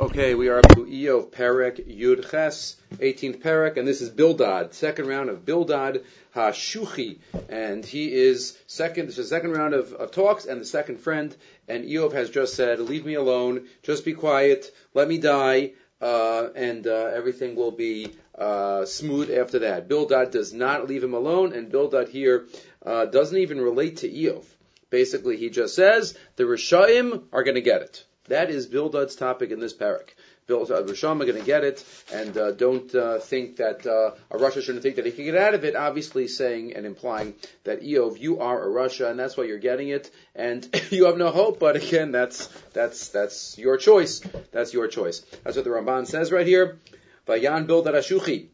Okay, 0.00 0.34
we 0.34 0.48
are 0.48 0.60
up 0.60 0.68
to 0.68 0.86
Eov 0.86 1.30
Perek 1.30 1.86
Yud 1.86 2.30
Ches, 2.30 2.76
18th 2.94 3.42
Perek, 3.42 3.76
and 3.76 3.86
this 3.86 4.00
is 4.00 4.08
Bildad, 4.08 4.72
second 4.72 5.08
round 5.08 5.28
of 5.28 5.44
Bildad 5.44 6.04
Hashuchi, 6.34 7.18
and 7.50 7.84
he 7.84 8.10
is 8.10 8.56
second. 8.66 9.08
This 9.08 9.18
is 9.18 9.28
the 9.28 9.36
second 9.36 9.52
round 9.52 9.74
of, 9.74 9.92
of 9.92 10.10
talks 10.10 10.46
and 10.46 10.58
the 10.58 10.64
second 10.64 11.00
friend. 11.00 11.36
And 11.68 11.84
Eov 11.84 12.14
has 12.14 12.30
just 12.30 12.54
said, 12.54 12.80
"Leave 12.80 13.04
me 13.04 13.12
alone, 13.12 13.66
just 13.82 14.06
be 14.06 14.14
quiet, 14.14 14.74
let 14.94 15.06
me 15.06 15.18
die, 15.18 15.72
uh, 16.00 16.48
and 16.56 16.86
uh, 16.86 17.10
everything 17.14 17.54
will 17.54 17.72
be 17.72 18.10
uh, 18.38 18.86
smooth 18.86 19.30
after 19.30 19.58
that." 19.58 19.86
Bildad 19.86 20.30
does 20.30 20.54
not 20.54 20.88
leave 20.88 21.04
him 21.04 21.12
alone, 21.12 21.52
and 21.52 21.70
Bildad 21.70 22.08
here 22.08 22.46
uh, 22.86 23.04
doesn't 23.04 23.36
even 23.36 23.60
relate 23.60 23.98
to 23.98 24.08
Eov. 24.08 24.46
Basically, 24.88 25.36
he 25.36 25.50
just 25.50 25.74
says 25.74 26.16
the 26.36 26.44
Rishaim 26.44 27.24
are 27.34 27.44
going 27.44 27.56
to 27.56 27.60
get 27.60 27.82
it. 27.82 28.04
That 28.30 28.48
is 28.48 28.68
Bildad's 28.68 29.16
topic 29.16 29.50
in 29.50 29.58
this 29.58 29.74
parak. 29.74 30.10
Bill, 30.46 30.62
uh, 30.62 30.82
Risham 30.82 31.20
are 31.20 31.26
going 31.26 31.38
to 31.38 31.44
get 31.44 31.64
it, 31.64 31.84
and 32.12 32.36
uh, 32.36 32.52
don't 32.52 32.94
uh, 32.94 33.18
think 33.18 33.56
that 33.56 33.84
uh, 33.84 34.14
a 34.30 34.38
rasha 34.38 34.62
shouldn't 34.62 34.84
think 34.84 34.96
that 34.96 35.06
he 35.06 35.10
can 35.10 35.24
get 35.24 35.36
out 35.36 35.54
of 35.54 35.64
it. 35.64 35.74
Obviously, 35.74 36.28
saying 36.28 36.74
and 36.74 36.86
implying 36.86 37.34
that 37.64 37.82
Eov, 37.82 38.20
you 38.20 38.38
are 38.38 38.62
a 38.62 38.66
rasha, 38.68 39.10
and 39.10 39.18
that's 39.18 39.36
why 39.36 39.44
you're 39.44 39.58
getting 39.58 39.88
it, 39.88 40.12
and 40.36 40.68
you 40.90 41.06
have 41.06 41.16
no 41.16 41.32
hope. 41.32 41.58
But 41.58 41.74
again, 41.74 42.12
that's 42.12 42.46
that's 42.72 43.08
that's 43.08 43.58
your 43.58 43.76
choice. 43.76 44.20
That's 44.52 44.72
your 44.72 44.86
choice. 44.86 45.20
That's 45.42 45.56
what 45.56 45.64
the 45.64 45.70
Ramban 45.70 46.06
says 46.06 46.30
right 46.30 46.46
here. 46.46 46.78
Vayan 47.26 47.66
Bildad 47.66 47.94
Ashuchi. 47.94 48.46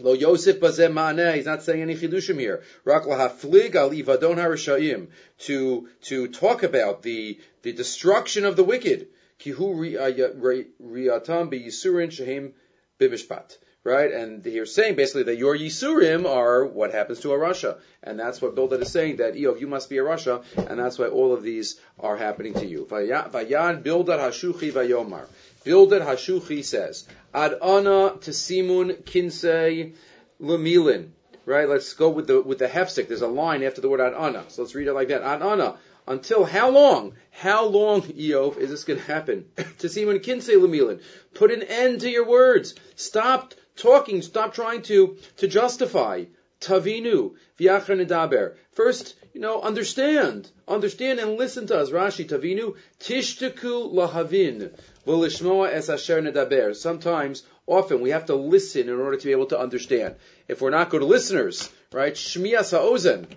Lo 0.00 0.12
Yosef 0.12 0.60
bazeh 0.60 0.92
ma'aneh. 0.92 1.34
He's 1.34 1.46
not 1.46 1.62
saying 1.62 1.82
any 1.82 1.96
chidushim 1.96 2.38
here. 2.38 2.62
Rak 2.84 3.04
lahaflig 3.04 3.74
al 3.74 3.90
ivadon 3.90 4.36
harishayim. 4.36 5.08
To 5.46 5.88
to 6.02 6.28
talk 6.28 6.62
about 6.62 7.02
the 7.02 7.38
the 7.62 7.72
destruction 7.72 8.44
of 8.44 8.56
the 8.56 8.64
wicked. 8.64 9.08
Kihu 9.40 9.96
uh, 9.96 10.64
riatam 10.82 11.50
biyisurin 11.52 12.10
shehim 12.10 12.52
bimishpat. 13.00 13.56
Right, 13.84 14.12
and 14.12 14.44
you're 14.44 14.66
saying 14.66 14.96
basically 14.96 15.22
that 15.22 15.38
your 15.38 15.56
Yisurim 15.56 16.26
are 16.28 16.66
what 16.66 16.92
happens 16.92 17.20
to 17.20 17.32
a 17.32 17.38
rasha, 17.38 17.78
and 18.02 18.18
that's 18.18 18.42
what 18.42 18.54
Bildad 18.54 18.82
is 18.82 18.90
saying 18.90 19.16
that 19.16 19.34
Eov, 19.34 19.60
you 19.60 19.68
must 19.68 19.88
be 19.88 19.98
a 19.98 20.02
rasha, 20.02 20.42
and 20.66 20.78
that's 20.80 20.98
why 20.98 21.06
all 21.06 21.32
of 21.32 21.42
these 21.42 21.80
are 21.98 22.16
happening 22.16 22.54
to 22.54 22.66
you. 22.66 22.86
Vayan 22.90 23.82
Bildad 23.82 24.18
Hashuchi 24.18 24.72
Vayomar. 24.72 25.26
Bildad 25.68 26.00
Hashuchi 26.00 26.64
says, 26.64 27.06
Ad 27.34 27.52
ana 27.60 28.16
tesimun 28.16 29.02
kinsei 29.02 29.94
lemilin. 30.40 31.10
Right? 31.44 31.68
Let's 31.68 31.92
go 31.92 32.08
with 32.08 32.26
the 32.26 32.40
with 32.40 32.58
the 32.58 32.68
hefsek. 32.68 33.06
There's 33.06 33.20
a 33.20 33.28
line 33.28 33.62
after 33.62 33.82
the 33.82 33.88
word 33.90 34.00
ad 34.00 34.14
ana. 34.14 34.44
So 34.48 34.62
let's 34.62 34.74
read 34.74 34.88
it 34.88 34.94
like 34.94 35.08
that. 35.08 35.20
Ad 35.20 35.42
ana. 35.42 35.76
Until 36.06 36.46
how 36.46 36.70
long? 36.70 37.16
How 37.30 37.66
long, 37.66 38.00
Eov, 38.00 38.56
is 38.56 38.70
this 38.70 38.84
going 38.84 38.98
to 39.04 39.04
happen? 39.04 39.44
Tesimun 39.58 40.24
kinsei 40.24 40.56
lemilin. 40.56 41.02
Put 41.34 41.50
an 41.50 41.62
end 41.62 42.00
to 42.00 42.08
your 42.08 42.26
words. 42.26 42.74
Stop 42.96 43.52
talking. 43.76 44.22
Stop 44.22 44.54
trying 44.54 44.80
to 44.84 45.18
to 45.36 45.48
justify. 45.48 46.24
Tavinu, 46.62 47.34
v'yachar 47.60 48.02
nedaber. 48.02 48.54
First, 48.72 49.16
you 49.38 49.42
know, 49.42 49.60
understand. 49.60 50.50
Understand 50.66 51.20
and 51.20 51.36
listen 51.36 51.68
to 51.68 51.78
us. 51.78 51.90
Rashi, 51.90 52.28
Tavinu, 52.28 52.74
tishtaku 52.98 53.94
lahavin, 53.94 54.76
v'lishmoa 55.06 55.70
es 55.70 55.88
asher 55.88 56.20
nedaber. 56.20 56.74
Sometimes, 56.74 57.44
often, 57.64 58.00
we 58.00 58.10
have 58.10 58.26
to 58.26 58.34
listen 58.34 58.88
in 58.88 58.98
order 58.98 59.16
to 59.16 59.24
be 59.24 59.30
able 59.30 59.46
to 59.46 59.56
understand. 59.60 60.16
If 60.48 60.60
we're 60.60 60.70
not 60.70 60.90
good 60.90 61.04
listeners, 61.04 61.70
right, 61.92 62.14
shmiya 62.14 62.64
sa'ozen, 62.64 63.28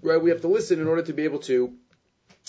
right, 0.00 0.22
we 0.22 0.30
have 0.30 0.40
to 0.40 0.48
listen 0.48 0.80
in 0.80 0.86
order 0.88 1.02
to 1.02 1.12
be 1.12 1.24
able 1.24 1.40
to 1.40 1.74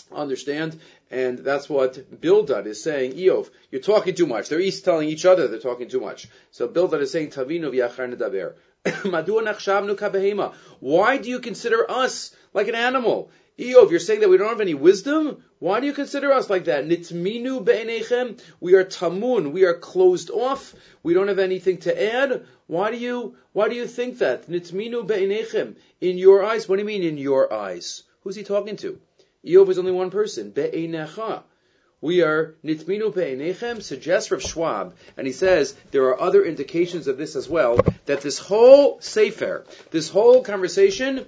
understand, 0.10 0.80
and 1.10 1.40
that's 1.40 1.70
what 1.70 2.22
Bildad 2.22 2.68
is 2.68 2.82
saying. 2.82 3.16
Eov, 3.16 3.50
you're 3.70 3.82
talking 3.82 4.16
too 4.16 4.28
much. 4.28 4.48
They're 4.48 4.62
each 4.62 4.82
telling 4.82 5.10
each 5.10 5.26
other 5.26 5.50
they're 5.50 5.60
talking 5.60 5.90
too 5.90 6.00
much. 6.00 6.30
So 6.52 6.70
Bildad 6.70 7.02
is 7.02 7.12
saying, 7.12 7.32
Tavinu 7.32 7.70
v'yachar 7.70 8.16
nedaber. 8.16 8.54
Why 9.04 9.22
do 11.18 11.30
you 11.30 11.40
consider 11.40 11.92
us 11.92 12.36
like 12.53 12.68
an 12.68 12.74
animal? 12.75 13.30
Eov, 13.59 13.92
you're 13.92 14.00
saying 14.00 14.22
that 14.22 14.30
we 14.30 14.38
don't 14.38 14.50
have 14.50 14.59
any 14.59 14.74
wisdom? 14.74 15.44
Why 15.59 15.80
do 15.80 15.86
you 15.86 15.94
consider 15.94 16.31
us 16.31 16.50
like 16.50 16.66
that? 16.66 16.86
Nitminu 16.86 17.64
be'enechem. 17.64 18.42
We 18.59 18.74
are 18.74 18.84
tamun. 18.84 19.52
We 19.52 19.66
are 19.66 19.75
closed 19.75 20.31
off. 20.31 20.74
We 21.03 21.14
don't 21.14 21.28
have 21.28 21.38
anything 21.38 21.78
to 21.80 22.14
add. 22.14 22.47
Why 22.66 22.90
do 22.90 22.97
you, 22.97 23.36
why 23.53 23.69
do 23.69 23.75
you 23.75 23.86
think 23.86 24.18
that? 24.18 24.47
Nitminu 24.50 25.06
be'enechem. 25.06 25.75
In 26.00 26.18
your 26.18 26.44
eyes? 26.44 26.68
What 26.68 26.78
do 26.78 26.81
you 26.81 26.88
mean 26.88 27.03
in 27.03 27.19
your 27.19 27.53
eyes? 27.53 28.02
Who's 28.22 28.36
he 28.36 28.44
talking 28.44 28.78
to? 28.78 29.00
Eov 29.46 29.69
is 29.69 29.78
only 29.78 29.92
one 29.92 30.09
person. 30.09 30.50
Be'enecha 30.50 31.44
we 32.02 32.24
are 32.24 32.56
nitminu 32.66 33.13
pe'enechem, 33.13 33.81
suggests 33.81 34.31
Rav 34.31 34.42
Schwab, 34.42 34.96
and 35.16 35.28
he 35.28 35.34
says 35.34 35.75
there 35.92 36.06
are 36.06 36.19
other 36.19 36.44
indications 36.44 37.08
of 37.08 37.19
this 37.19 37.36
as 37.36 37.48
well, 37.48 37.78
that 38.12 38.20
this 38.20 38.40
whole 38.40 39.00
sefer, 39.00 39.64
this 39.92 40.10
whole 40.10 40.44
conversation, 40.44 41.26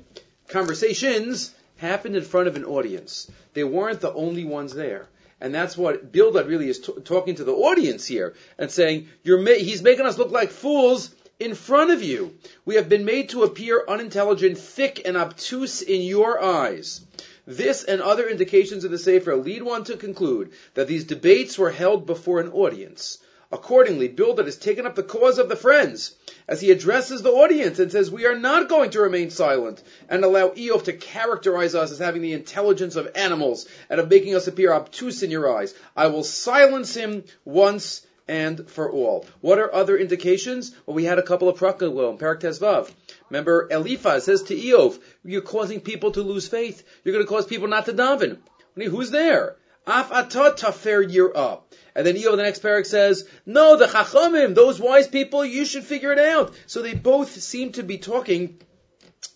conversations, 0.49 1.55
happened 1.77 2.17
in 2.17 2.23
front 2.23 2.49
of 2.49 2.57
an 2.57 2.65
audience. 2.65 3.31
They 3.53 3.63
weren't 3.63 4.01
the 4.01 4.11
only 4.11 4.43
ones 4.43 4.73
there. 4.73 5.07
And 5.39 5.55
that's 5.55 5.77
what 5.77 6.11
Bildad 6.11 6.45
really 6.45 6.67
is 6.67 6.79
t- 6.79 6.91
talking 7.05 7.35
to 7.35 7.45
the 7.45 7.53
audience 7.53 8.05
here 8.05 8.33
and 8.57 8.69
saying, 8.69 9.07
ma- 9.25 9.51
he's 9.51 9.81
making 9.81 10.05
us 10.05 10.17
look 10.17 10.31
like 10.31 10.49
fools 10.49 11.15
in 11.39 11.55
front 11.55 11.91
of 11.91 12.03
you. 12.03 12.37
We 12.65 12.75
have 12.75 12.89
been 12.89 13.05
made 13.05 13.29
to 13.29 13.43
appear 13.43 13.85
unintelligent, 13.87 14.57
thick, 14.57 15.03
and 15.05 15.15
obtuse 15.15 15.81
in 15.81 16.01
your 16.01 16.43
eyes. 16.43 16.99
This 17.47 17.85
and 17.85 18.01
other 18.01 18.27
indications 18.27 18.83
of 18.83 18.91
the 18.91 18.97
Sefer 18.97 19.37
lead 19.37 19.63
one 19.63 19.85
to 19.85 19.95
conclude 19.95 20.51
that 20.73 20.89
these 20.89 21.05
debates 21.05 21.57
were 21.57 21.71
held 21.71 22.05
before 22.05 22.41
an 22.41 22.51
audience. 22.51 23.19
Accordingly, 23.53 24.07
Bildad 24.07 24.47
has 24.47 24.57
taken 24.57 24.87
up 24.87 24.95
the 24.95 25.03
cause 25.03 25.37
of 25.37 25.47
the 25.47 25.55
friends 25.55 26.15
as 26.47 26.59
he 26.59 26.71
addresses 26.71 27.21
the 27.21 27.29
audience 27.29 27.77
and 27.77 27.91
says, 27.91 28.09
We 28.09 28.25
are 28.25 28.35
not 28.35 28.67
going 28.67 28.89
to 28.89 29.01
remain 29.01 29.29
silent 29.29 29.83
and 30.09 30.25
allow 30.25 30.49
Eov 30.49 30.85
to 30.85 30.93
characterize 30.93 31.75
us 31.75 31.91
as 31.91 31.99
having 31.99 32.23
the 32.23 32.33
intelligence 32.33 32.95
of 32.95 33.11
animals 33.13 33.67
and 33.91 33.99
of 33.99 34.09
making 34.09 34.33
us 34.33 34.47
appear 34.47 34.73
obtuse 34.73 35.21
in 35.21 35.29
your 35.29 35.55
eyes. 35.55 35.75
I 35.95 36.07
will 36.07 36.23
silence 36.23 36.95
him 36.95 37.25
once 37.45 38.01
and 38.27 38.67
for 38.67 38.89
all. 38.89 39.27
What 39.41 39.59
are 39.59 39.71
other 39.71 39.97
indications? 39.97 40.75
Well, 40.87 40.95
we 40.95 41.05
had 41.05 41.19
a 41.19 41.23
couple 41.23 41.47
of 41.47 41.59
prakal 41.59 42.09
in 42.09 42.17
Parak. 42.17 42.91
Remember, 43.29 43.67
Eliphaz 43.69 44.23
says 44.23 44.41
to 44.43 44.55
Eov, 44.55 44.99
you're 45.23 45.41
causing 45.41 45.79
people 45.79 46.11
to 46.13 46.23
lose 46.23 46.47
faith. 46.47 46.83
You're 47.03 47.13
going 47.13 47.25
to 47.25 47.29
cause 47.29 47.45
people 47.45 47.67
not 47.67 47.85
to 47.85 47.93
daven. 47.93 48.39
Who's 48.75 49.11
there? 49.11 49.57
Af 49.85 50.09
atat 50.09 50.57
tafer 50.57 51.31
up. 51.35 51.73
And 51.95 52.07
then 52.07 52.15
Eov, 52.15 52.37
the 52.37 52.43
next 52.43 52.63
parak 52.63 52.85
says, 52.85 53.27
no, 53.45 53.75
the 53.75 53.85
chachamim, 53.85 54.55
those 54.55 54.79
wise 54.79 55.07
people, 55.07 55.45
you 55.45 55.65
should 55.65 55.83
figure 55.83 56.11
it 56.11 56.19
out. 56.19 56.53
So 56.65 56.81
they 56.81 56.93
both 56.93 57.29
seem 57.29 57.73
to 57.73 57.83
be 57.83 57.97
talking 57.97 58.59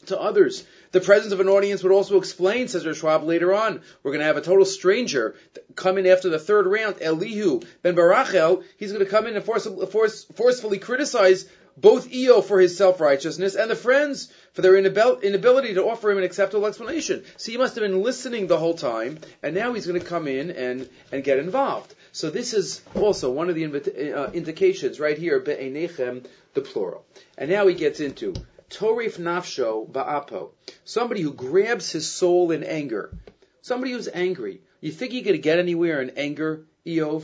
to 0.08 0.19
others. 0.19 0.66
The 0.91 1.02
presence 1.02 1.34
of 1.34 1.41
an 1.41 1.50
audience 1.50 1.84
would 1.84 1.91
also 1.91 2.18
explain, 2.18 2.69
says 2.69 2.97
Schwab 2.97 3.24
later 3.24 3.53
on, 3.53 3.81
we're 4.02 4.12
going 4.12 4.22
to 4.22 4.25
have 4.25 4.38
a 4.38 4.41
total 4.41 4.66
stranger 4.66 5.35
come 5.75 5.97
in 5.97 6.08
after 6.08 6.30
the 6.30 6.40
third 6.40 6.66
round, 6.66 7.02
Elihu 7.02 7.59
ben 7.81 7.96
Barachel. 7.96 8.64
He's 8.78 8.94
going 8.94 9.03
to 9.03 9.12
come 9.12 9.28
in 9.28 9.35
and 9.35 9.44
force, 9.44 9.68
force, 9.91 10.25
forcefully 10.35 10.79
criticize 10.79 11.46
both 11.77 12.11
Eo 12.11 12.41
for 12.41 12.59
his 12.59 12.75
self-righteousness 12.75 13.55
and 13.55 13.69
the 13.69 13.75
friends 13.75 14.33
for 14.53 14.63
their 14.63 14.75
inability 14.75 15.75
to 15.75 15.85
offer 15.85 16.09
him 16.09 16.17
an 16.17 16.23
acceptable 16.23 16.65
explanation. 16.65 17.23
So 17.38 17.51
he 17.51 17.57
must 17.57 17.75
have 17.75 17.83
been 17.83 18.01
listening 18.01 18.47
the 18.47 18.57
whole 18.57 18.73
time, 18.73 19.19
and 19.43 19.53
now 19.53 19.73
he's 19.73 19.85
going 19.85 19.99
to 19.99 20.05
come 20.05 20.27
in 20.27 20.49
and, 20.51 20.89
and 21.11 21.23
get 21.23 21.37
involved. 21.37 21.93
So 22.11 22.31
this 22.31 22.55
is 22.55 22.81
also 22.95 23.29
one 23.29 23.49
of 23.49 23.55
the 23.55 23.66
uh, 23.66 24.31
indications 24.31 24.99
right 24.99 25.17
here, 25.17 25.39
be'enechem, 25.39 26.25
the 26.55 26.61
plural. 26.61 27.05
And 27.37 27.51
now 27.51 27.67
he 27.67 27.75
gets 27.75 27.99
into 27.99 28.33
torif 28.71 29.19
nafsho 29.19 29.87
ba'apo, 29.89 30.49
somebody 30.83 31.21
who 31.21 31.31
grabs 31.31 31.91
his 31.91 32.09
soul 32.09 32.49
in 32.51 32.63
anger, 32.63 33.16
somebody 33.61 33.91
who's 33.91 34.09
angry. 34.11 34.61
You 34.81 34.91
think 34.91 35.13
you're 35.13 35.23
going 35.23 35.35
to 35.35 35.41
get 35.41 35.59
anywhere 35.59 36.01
in 36.01 36.11
anger, 36.17 36.66
Eov? 36.87 37.23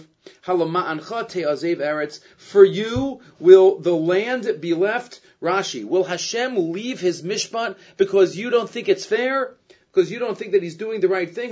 For 2.38 2.63
you 2.65 3.21
will 3.39 3.80
the 3.80 3.95
land 3.95 4.62
be 4.62 4.74
left, 4.74 5.21
Rashi, 5.42 5.83
will 5.86 6.04
Hashem 6.04 6.71
leave 6.71 7.00
his 7.00 7.21
mishpat 7.21 7.77
because 7.98 8.38
you 8.38 8.50
don't 8.50 8.69
think 8.69 8.89
it's 8.89 9.06
fair? 9.06 9.56
Because 9.92 10.12
you 10.12 10.19
don't 10.19 10.38
think 10.38 10.54
that 10.54 10.63
he's 10.63 10.75
doing 10.75 11.01
the 11.01 11.07
right 11.07 11.33
thing? 11.33 11.51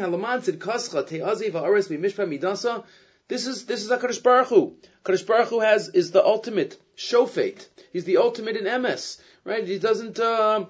This 3.28 3.48
is, 3.48 3.66
this 3.66 3.84
is 3.84 3.90
HaKadosh 3.90 4.24
Baruch 4.24 4.48
Hu. 4.48 4.76
HaKadosh 5.06 5.26
Baruch 5.28 5.50
Hu 5.50 5.60
has, 5.60 5.90
is 5.90 6.12
the 6.12 6.26
ultimate 6.26 6.78
shofet. 6.98 7.68
He's 7.94 8.04
the 8.04 8.18
ultimate 8.18 8.58
in 8.58 8.82
MS, 8.82 9.22
right? 9.46 9.66
He 9.66 9.80
doesn't, 9.80 10.20
uh, 10.20 10.66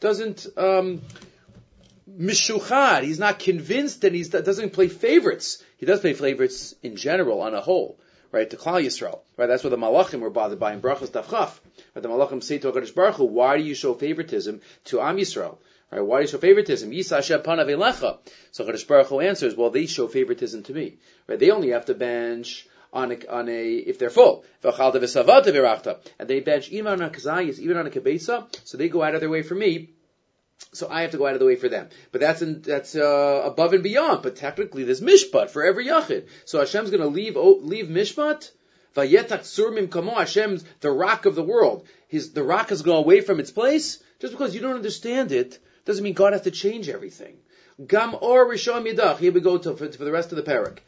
doesn't, 0.00 0.46
um, 0.56 1.02
mishuchad. 2.18 3.02
He's 3.02 3.18
not 3.18 3.38
convinced 3.38 4.04
and 4.04 4.14
he 4.14 4.22
doesn't 4.22 4.72
play 4.72 4.88
favorites. 4.88 5.62
He 5.80 5.86
does 5.86 6.00
play 6.00 6.12
favorites 6.12 6.74
in 6.82 6.96
general 6.96 7.40
on 7.40 7.54
a 7.54 7.62
whole, 7.62 7.98
right? 8.32 8.48
To 8.50 8.56
Klal 8.58 8.84
Yisrael, 8.84 9.20
right? 9.38 9.46
That's 9.46 9.64
what 9.64 9.70
the 9.70 9.78
Malachim 9.78 10.20
were 10.20 10.28
bothered 10.28 10.60
by 10.60 10.74
in 10.74 10.82
Brachos 10.82 11.08
Tavchaf. 11.08 11.58
Right? 11.94 12.02
The 12.02 12.08
Malachim 12.08 12.42
say 12.42 12.58
to 12.58 12.70
HaKadosh 12.70 12.94
Baruch 12.94 13.14
Hu, 13.14 13.24
why 13.24 13.56
do 13.56 13.62
you 13.62 13.74
show 13.74 13.94
favoritism 13.94 14.60
to 14.84 15.00
Am 15.00 15.16
Yisrael? 15.16 15.56
Right? 15.90 16.02
Why 16.02 16.18
do 16.18 16.24
you 16.24 16.28
show 16.28 16.36
favoritism? 16.36 16.90
Yisa 16.90 17.16
Hashem 17.16 17.40
panav 17.40 18.18
So 18.52 18.66
HaKadosh 18.66 18.86
Baruch 18.86 19.06
Hu 19.06 19.20
answers, 19.20 19.56
well, 19.56 19.70
they 19.70 19.86
show 19.86 20.06
favoritism 20.06 20.64
to 20.64 20.74
me. 20.74 20.98
Right? 21.26 21.38
They 21.38 21.50
only 21.50 21.70
have 21.70 21.86
to 21.86 21.94
bench 21.94 22.68
on 22.92 23.12
a, 23.12 23.26
on 23.26 23.48
a 23.48 23.76
if 23.76 23.98
they're 23.98 24.10
full. 24.10 24.44
And 24.62 26.28
they 26.28 26.40
bench 26.40 26.68
even 26.68 26.92
on 26.92 27.00
a 27.00 27.08
kazayis, 27.08 27.58
even 27.58 27.78
on 27.78 27.86
a 27.86 27.90
kibesa, 27.90 28.54
so 28.66 28.76
they 28.76 28.90
go 28.90 29.02
out 29.02 29.14
of 29.14 29.20
their 29.20 29.30
way 29.30 29.40
for 29.40 29.54
me. 29.54 29.94
So 30.72 30.88
I 30.88 31.02
have 31.02 31.10
to 31.12 31.18
go 31.18 31.26
out 31.26 31.34
of 31.34 31.40
the 31.40 31.46
way 31.46 31.56
for 31.56 31.68
them. 31.68 31.88
But 32.12 32.20
that's 32.20 32.42
in, 32.42 32.62
that's 32.62 32.94
uh, 32.94 33.42
above 33.44 33.72
and 33.72 33.82
beyond. 33.82 34.22
But 34.22 34.36
technically, 34.36 34.84
there's 34.84 35.00
mishpat 35.00 35.50
for 35.50 35.64
every 35.64 35.86
yachid. 35.86 36.26
So 36.44 36.60
Hashem's 36.60 36.90
going 36.90 37.02
to 37.02 37.08
leave 37.08 37.36
leave 37.36 37.86
mishpat. 37.86 38.50
Vayetak 38.96 39.40
surmim 39.40 39.90
kamo 39.90 40.14
Hashem's 40.14 40.64
the 40.80 40.90
rock 40.90 41.26
of 41.26 41.34
the 41.34 41.42
world. 41.42 41.86
His 42.08 42.32
the 42.32 42.42
rock 42.42 42.68
has 42.68 42.82
gone 42.82 42.98
away 42.98 43.20
from 43.20 43.40
its 43.40 43.50
place. 43.50 44.02
Just 44.20 44.32
because 44.32 44.54
you 44.54 44.60
don't 44.60 44.76
understand 44.76 45.32
it 45.32 45.58
doesn't 45.84 46.04
mean 46.04 46.14
God 46.14 46.34
has 46.34 46.42
to 46.42 46.50
change 46.50 46.88
everything. 46.88 47.36
Gam 47.84 48.14
or 48.20 48.46
rishon 48.46 48.86
yidach. 48.86 49.18
Here 49.18 49.32
we 49.32 49.40
go 49.40 49.58
to, 49.58 49.76
for, 49.76 49.90
for 49.90 50.04
the 50.04 50.12
rest 50.12 50.32
of 50.32 50.36
the 50.36 50.42
parak. 50.42 50.78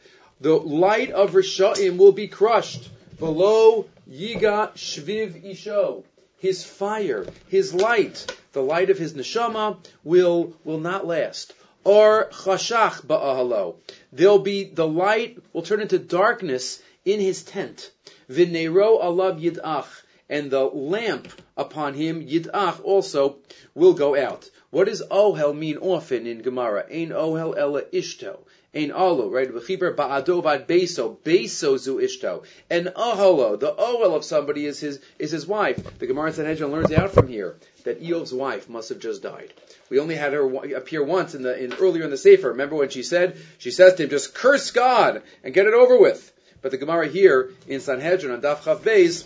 The 0.41 0.53
light 0.55 1.11
of 1.11 1.31
Rishaim 1.31 1.97
will 1.97 2.11
be 2.11 2.27
crushed 2.27 2.89
below 3.17 3.85
Yiga 4.09 4.73
Shviv 4.73 5.41
Isho. 5.49 6.03
His 6.43 6.65
fire, 6.65 7.25
his 7.47 7.73
light, 7.73 8.35
the 8.51 8.61
light 8.61 8.89
of 8.89 8.97
his 8.97 9.13
neshama 9.13 9.77
will 10.03 10.53
will 10.65 10.77
not 10.77 11.07
last. 11.07 11.53
Or 11.85 12.27
chashach 12.33 13.05
ba'ahalo. 13.05 13.75
There'll 14.11 14.39
be 14.39 14.65
the 14.65 14.85
light 14.85 15.37
will 15.53 15.61
turn 15.61 15.79
into 15.79 15.97
darkness 15.97 16.83
in 17.05 17.21
his 17.21 17.43
tent. 17.43 17.91
V'nero 18.29 19.01
alav 19.01 19.39
yidach, 19.39 19.87
and 20.27 20.51
the 20.51 20.65
lamp 20.65 21.29
upon 21.55 21.93
him 21.93 22.27
yidach 22.27 22.83
also 22.83 23.37
will 23.73 23.93
go 23.93 24.13
out. 24.13 24.49
What 24.69 24.87
does 24.87 25.01
ohel 25.09 25.57
mean 25.57 25.77
often 25.77 26.27
in 26.27 26.41
Gemara? 26.41 26.85
Ain 26.89 27.11
ohel 27.11 27.57
ela 27.57 27.83
ishto. 27.83 28.39
Ein 28.75 28.91
alo, 28.91 29.29
right? 29.29 29.49
V'chiber 29.49 29.95
ba'ado 29.95 30.41
beso. 30.65 31.17
Beso 31.17 31.77
zu 31.77 31.97
ishto. 31.97 32.43
And 32.71 32.87
aholo, 32.87 33.59
the 33.59 33.71
ohel 33.71 34.15
of 34.15 34.25
somebody 34.25 34.65
is 34.65 34.79
his, 34.79 34.99
is 35.19 35.29
his 35.29 35.45
wife. 35.45 35.99
The 35.99 36.07
Gemara 36.07 36.33
Sanhedrin 36.33 36.71
learns 36.71 36.91
out 36.91 37.11
from 37.11 37.27
here 37.27 37.55
that 37.83 38.01
Eov's 38.01 38.33
wife 38.33 38.67
must 38.69 38.89
have 38.89 38.99
just 38.99 39.21
died. 39.21 39.53
We 39.89 39.99
only 39.99 40.15
had 40.15 40.33
her 40.33 40.75
appear 40.75 41.03
once 41.03 41.35
in 41.35 41.43
the, 41.43 41.63
in, 41.63 41.73
earlier 41.73 42.03
in 42.03 42.09
the 42.09 42.17
Sefer. 42.17 42.49
Remember 42.49 42.75
when 42.75 42.89
she 42.89 43.03
said, 43.03 43.37
she 43.59 43.69
says 43.69 43.93
to 43.95 44.03
him, 44.03 44.09
just 44.09 44.33
curse 44.33 44.71
God 44.71 45.21
and 45.43 45.53
get 45.53 45.67
it 45.67 45.73
over 45.75 45.97
with. 45.97 46.31
But 46.63 46.71
the 46.71 46.77
Gemara 46.77 47.07
here 47.07 47.51
in 47.67 47.79
Sanhedrin 47.79 48.33
on 48.33 48.41
Daf 48.41 48.61
Chav 48.61 48.79
Beis 48.79 49.25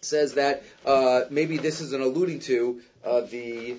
says 0.00 0.34
that 0.34 0.62
uh, 0.86 1.22
maybe 1.28 1.58
this 1.58 1.82
is 1.82 1.92
an 1.92 2.00
alluding 2.00 2.40
to 2.40 2.80
uh, 3.04 3.20
the 3.22 3.76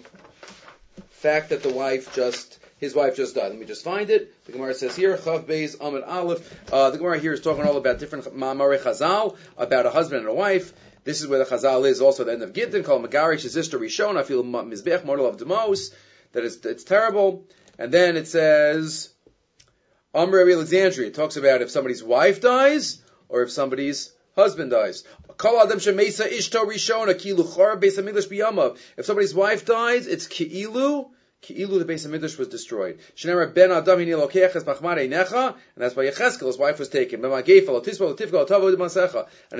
fact 1.10 1.50
that 1.50 1.64
the 1.64 1.74
wife 1.74 2.14
just 2.14 2.60
his 2.80 2.96
wife 2.96 3.16
just 3.16 3.36
died. 3.36 3.50
Let 3.50 3.60
me 3.60 3.66
just 3.66 3.84
find 3.84 4.10
it. 4.10 4.46
The 4.46 4.54
Gemara 4.54 4.74
says 4.74 4.96
here, 4.96 5.18
Chav 5.18 5.44
Beis 5.44 5.76
Amid 5.80 6.04
Aleph. 6.04 6.72
Uh, 6.72 6.90
the 6.90 6.98
Gemara 6.98 7.20
here 7.20 7.34
is 7.34 7.42
talking 7.42 7.66
all 7.66 7.78
about 7.78 8.00
different 8.00 8.26
Ma'amare 8.26 8.80
Chazal, 8.80 9.36
about 9.58 9.86
a 9.86 9.90
husband 9.90 10.22
and 10.22 10.30
a 10.30 10.34
wife. 10.34 10.74
This 11.04 11.22
is 11.22 11.28
where 11.28 11.40
the 11.40 11.46
Chazal 11.46 11.88
is 11.88 12.02
also 12.02 12.24
at 12.24 12.28
the 12.28 12.34
end 12.34 12.44
of 12.44 12.54
Gittin, 12.54 12.84
called 12.84 13.04
Megarish, 13.04 13.44
his 13.44 13.54
sister 13.54 13.78
Rishon, 13.78 14.18
I 14.18 14.24
feel 14.24 14.44
Mizbech, 14.44 15.04
model 15.06 15.28
of 15.28 15.38
Demos, 15.38 15.94
that 16.32 16.46
it's, 16.46 16.66
it's 16.66 16.84
terrible. 16.84 17.46
And 17.78 17.92
then 17.92 18.16
it 18.16 18.28
says, 18.28 19.14
Amr 20.14 20.50
Alexandria, 20.50 21.08
it 21.08 21.16
talks 21.16 21.38
about 21.38 21.62
if 21.62 21.70
somebody's 21.70 22.04
wife 22.04 22.42
dies, 22.42 23.02
or 23.28 23.44
if 23.44 23.52
somebody's 23.52 24.12
husband 24.36 24.72
dies. 24.72 25.04
If 25.38 25.46
somebody's 29.06 29.36
wife 29.36 29.66
dies, 29.66 30.08
it's 30.08 30.28
ki'ilu, 30.28 31.10
Ki'ilu 31.42 31.80
the 31.80 31.86
base 31.86 32.04
of 32.04 32.12
Midrash 32.12 32.38
was 32.38 32.50
destroyed. 32.50 33.00
Shenera 33.16 33.54
ben 33.54 33.72
Adam 33.72 34.00
ini 34.00 34.14
lokeches 34.14 34.66
machmare 34.66 35.10
necha, 35.10 35.54
and 35.54 35.58
that's 35.78 35.96
why 35.96 36.04
Yecheskel, 36.06 36.48
his 36.48 36.58
wife 36.58 36.80
was 36.80 36.90
taken. 36.90 37.24
And 37.24 37.34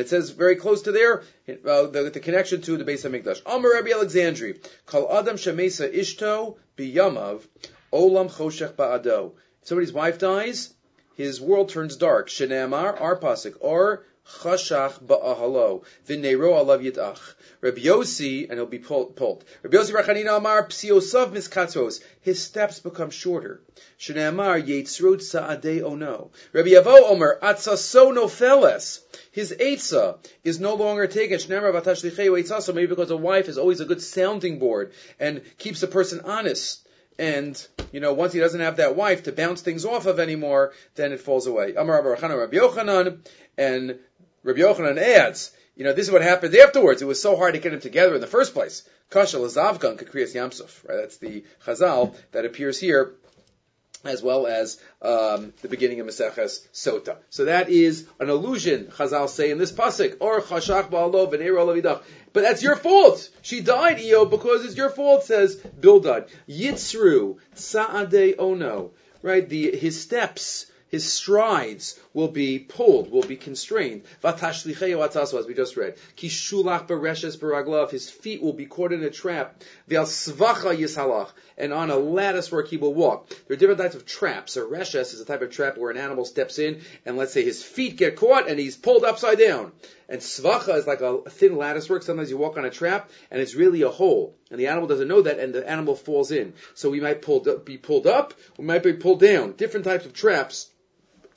it 0.02 0.10
says 0.10 0.30
very 0.32 0.58
close 0.58 0.82
to 0.82 0.92
there, 0.92 1.24
uh, 1.48 1.88
the, 1.88 2.12
the, 2.14 2.20
connection 2.20 2.62
to 2.64 2.76
the 2.78 2.84
base 2.84 3.06
of 3.06 3.14
Mikdash. 3.14 3.42
Amar 3.46 3.76
Rabbi 3.76 3.92
Alexandri, 3.92 4.62
Kal 4.88 5.08
Adam 5.10 5.38
shemesa 5.38 5.90
ishto 5.94 6.58
biyamav, 6.78 7.48
olam 7.94 8.30
choshech 8.30 8.74
ba'ado. 8.74 9.36
If 9.62 9.68
somebody's 9.70 9.94
wife 9.94 10.20
dies, 10.20 10.74
his 11.16 11.40
world 11.40 11.70
turns 11.70 11.96
dark. 11.96 12.28
Shenemar, 12.28 13.00
our 13.00 13.18
pasuk, 13.18 13.56
or 13.62 14.04
chashach 14.30 15.04
ba'ahalo, 15.04 15.84
v'neiro 16.08 16.54
alav 16.54 16.84
yitach. 16.84 17.20
Rabbi 17.62 17.82
Yossi, 17.82 18.50
and 18.50 18.54
he'll 18.54 18.66
be 18.66 18.80
pulled. 18.80 19.16
pulled. 19.16 19.44
Rabbi 19.64 19.78
Yossi 19.78 19.92
Rachanina 19.92 20.38
Amar 20.38 20.68
psiosav 20.68 21.32
miskatos. 21.32 22.02
His 22.22 22.42
steps 22.42 22.80
become 22.80 23.10
shorter. 23.10 23.62
Shneamar 24.00 24.66
yetzrut 24.66 25.22
sa'adei 25.22 25.82
ono. 25.82 26.32
Rabbi 26.54 26.70
Yavo 26.70 27.12
Omer 27.12 27.38
atzaso 27.42 28.14
nofeles. 28.14 29.02
His 29.32 29.52
etza 29.52 30.18
is 30.44 30.60
no 30.60 30.76
longer 30.76 31.08
taken. 31.08 31.38
Shneamar 31.38 31.74
vatashlichei 31.74 32.30
etzaso. 32.30 32.74
Maybe 32.74 32.88
because 32.88 33.12
a 33.12 33.18
wife 33.18 33.50
is 33.50 33.58
always 33.58 33.82
a 33.82 33.86
good 33.86 34.02
sounding 34.02 34.60
board 34.60 34.94
and 35.20 35.42
keeps 35.58 35.84
a 35.84 35.88
person 35.88 36.22
honest. 36.24 36.88
And, 37.18 37.68
you 37.92 38.00
know, 38.00 38.14
once 38.14 38.34
he 38.34 38.40
doesn't 38.40 38.60
have 38.60 38.78
that 38.78 38.96
wife 38.96 39.24
to 39.24 39.32
bounce 39.32 39.62
things 39.62 39.86
off 39.86 40.06
of 40.06 40.20
anymore, 40.20 40.74
then 40.96 41.12
it 41.12 41.20
falls 41.20 41.48
away. 41.48 41.74
Amar 41.76 42.04
Rabbi 42.04 42.58
Yochanan, 42.58 43.20
and 43.58 44.00
Rabbi 44.44 44.60
Yochanan 44.60 44.98
adds, 44.98 45.52
you 45.76 45.84
know, 45.84 45.94
this 45.94 46.08
is 46.08 46.12
what 46.12 46.22
happened 46.22 46.56
afterwards. 46.56 47.02
It 47.02 47.06
was 47.06 47.22
so 47.22 47.38
hard 47.38 47.54
to 47.54 47.60
get 47.60 47.72
them 47.72 47.80
together 47.80 48.16
in 48.16 48.22
the 48.22 48.28
first 48.28 48.54
place. 48.54 48.88
Kashal 49.12 49.46
Azavgan 49.46 50.10
create 50.10 50.34
Yamsuf, 50.34 50.88
right? 50.88 50.98
That's 50.98 51.18
the 51.18 51.44
Chazal 51.66 52.16
that 52.32 52.46
appears 52.46 52.80
here, 52.80 53.14
as 54.04 54.24
well 54.24 54.48
as 54.48 54.80
um, 55.02 55.54
the 55.62 55.68
beginning 55.68 56.00
of 56.00 56.08
Maseches 56.08 56.66
Sota. 56.74 57.18
So 57.30 57.46
that 57.46 57.70
is 57.70 58.08
an 58.20 58.30
allusion, 58.30 58.86
Chazal 58.88 59.28
say 59.28 59.52
in 59.52 59.58
this 59.58 59.72
pasuk, 59.72 60.18
or 60.20 60.42
Chashach 60.42 60.90
Ba'alo 60.90 61.32
V'nei 61.32 62.02
But 62.32 62.42
that's 62.42 62.64
your 62.64 62.76
fault. 62.76 63.30
She 63.42 63.62
died, 63.62 64.00
Eo, 64.00 64.26
because 64.26 64.66
it's 64.66 64.78
your 64.78 64.90
fault, 64.90 65.24
says 65.24 65.56
Bildad. 65.58 66.30
Yitzru, 66.48 67.38
Sa'ade 67.56 68.36
Ono. 68.40 68.92
Right? 69.22 69.48
The, 69.48 69.76
his 69.76 70.02
steps 70.02 70.68
his 70.90 71.12
strides 71.12 72.00
will 72.20 72.28
be 72.28 72.60
pulled, 72.60 73.10
will 73.10 73.24
be 73.24 73.38
constrained. 73.38 74.02
as 74.22 74.66
we 74.66 75.54
just 75.54 75.78
read. 75.78 75.96
Kishulach 76.18 77.90
his 77.92 78.10
feet 78.10 78.42
will 78.42 78.52
be 78.52 78.66
caught 78.66 78.92
in 78.92 79.02
a 79.04 79.10
trap. 79.10 79.64
V'al 79.90 80.06
svacha 80.06 80.78
yisalach, 80.78 81.30
and 81.58 81.72
on 81.72 81.90
a 81.90 81.96
lattice 81.96 82.52
work 82.52 82.68
he 82.68 82.76
will 82.76 82.94
walk. 82.94 83.30
There 83.30 83.56
are 83.56 83.58
different 83.58 83.80
types 83.80 83.96
of 83.96 84.06
traps. 84.06 84.58
A 84.58 84.64
reshes 84.64 85.14
is 85.14 85.22
a 85.22 85.26
type 85.26 85.42
of 85.42 85.52
trap 85.52 85.78
where 85.78 85.92
an 85.92 85.98
animal 85.98 86.26
steps 86.26 86.60
in, 86.60 86.82
and 87.06 87.16
let's 87.16 87.32
say 87.32 87.46
his 87.46 87.64
feet 87.64 87.96
get 87.96 88.18
caught, 88.18 88.50
and 88.50 88.60
he's 88.60 88.76
pulled 88.76 89.06
upside 89.06 89.40
down. 89.40 89.72
And 90.10 90.20
svacha 90.20 90.76
is 90.76 90.88
like 90.88 91.00
a 91.00 91.22
thin 91.30 91.56
lattice 91.56 91.90
work. 91.90 92.04
Sometimes 92.04 92.30
you 92.30 92.38
walk 92.38 92.58
on 92.58 92.66
a 92.66 92.70
trap, 92.70 93.10
and 93.32 93.40
it's 93.40 93.56
really 93.56 93.84
a 93.84 93.90
hole, 93.90 94.36
and 94.52 94.60
the 94.60 94.68
animal 94.68 94.90
doesn't 94.90 95.08
know 95.08 95.22
that, 95.22 95.40
and 95.40 95.54
the 95.54 95.66
animal 95.70 95.96
falls 95.96 96.32
in. 96.32 96.54
So 96.74 96.90
we 96.90 97.00
might 97.00 97.22
be 97.64 97.78
pulled 97.78 98.08
up, 98.08 98.34
we 98.58 98.66
might 98.66 98.84
be 98.84 98.94
pulled 98.94 99.22
down. 99.22 99.54
Different 99.54 99.86
types 99.86 100.06
of 100.06 100.14
traps 100.14 100.70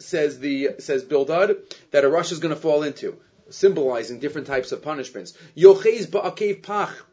says 0.02 0.38
the 0.38 0.76
says 0.78 1.04
Bildad 1.04 1.56
that 1.90 2.04
a 2.04 2.08
rush 2.08 2.32
is 2.32 2.38
going 2.38 2.54
to 2.54 2.60
fall 2.60 2.82
into, 2.82 3.16
symbolizing 3.50 4.18
different 4.18 4.46
types 4.46 4.72
of 4.72 4.82
punishments. 4.82 5.34
Yoches 5.56 6.06
ba'akev 6.06 6.62
pach. 6.62 7.06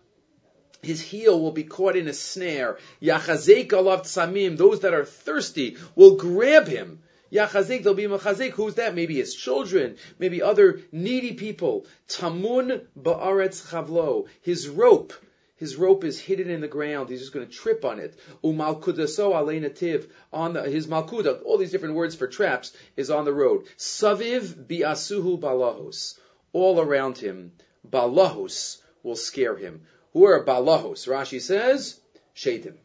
His 0.81 1.01
heel 1.01 1.39
will 1.39 1.51
be 1.51 1.65
caught 1.65 1.95
in 1.95 2.07
a 2.07 2.13
snare. 2.13 2.77
Yachazek 3.01 3.69
alav 3.69 4.03
tsamim. 4.03 4.57
Those 4.57 4.81
that 4.81 4.93
are 4.93 5.05
thirsty 5.05 5.77
will 5.95 6.15
grab 6.15 6.67
him. 6.67 7.01
Yachazek, 7.31 7.83
they'll 7.83 7.93
be 7.93 8.05
machazek. 8.05 8.51
Who's 8.51 8.75
that? 8.75 8.95
Maybe 8.95 9.15
his 9.15 9.35
children, 9.35 9.97
maybe 10.17 10.41
other 10.41 10.81
needy 10.91 11.33
people. 11.33 11.85
Tamun 12.07 12.85
ba'aretz 12.97 13.67
chavlo. 13.69 14.27
His 14.41 14.67
rope 14.67 15.13
his 15.59 15.75
rope 15.75 16.05
is 16.05 16.19
hidden 16.19 16.49
in 16.49 16.61
the 16.61 16.67
ground. 16.67 17.09
He's 17.09 17.19
just 17.19 17.33
going 17.33 17.45
to 17.45 17.51
trip 17.51 17.83
on 17.83 17.99
it. 17.99 18.17
Umalkudaso 18.43 19.33
alenativ 19.33 20.07
on 20.31 20.53
the, 20.53 20.63
his 20.63 20.87
malkuda. 20.87 21.43
All 21.43 21.57
these 21.57 21.71
different 21.71 21.95
words 21.95 22.15
for 22.15 22.27
traps 22.27 22.71
is 22.95 23.09
on 23.09 23.25
the 23.25 23.33
road. 23.33 23.65
Saviv 23.77 24.67
biasuhu 24.67 25.37
balahos. 25.39 26.17
All 26.53 26.79
around 26.79 27.17
him, 27.17 27.51
balahos 27.87 28.77
will 29.03 29.17
scare 29.17 29.57
him. 29.57 29.81
Who 30.13 30.23
are 30.25 30.43
balahos? 30.45 31.07
Rashi 31.07 31.41
says, 31.41 31.99
shadim. 32.35 32.75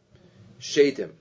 Shadim. 0.60 1.12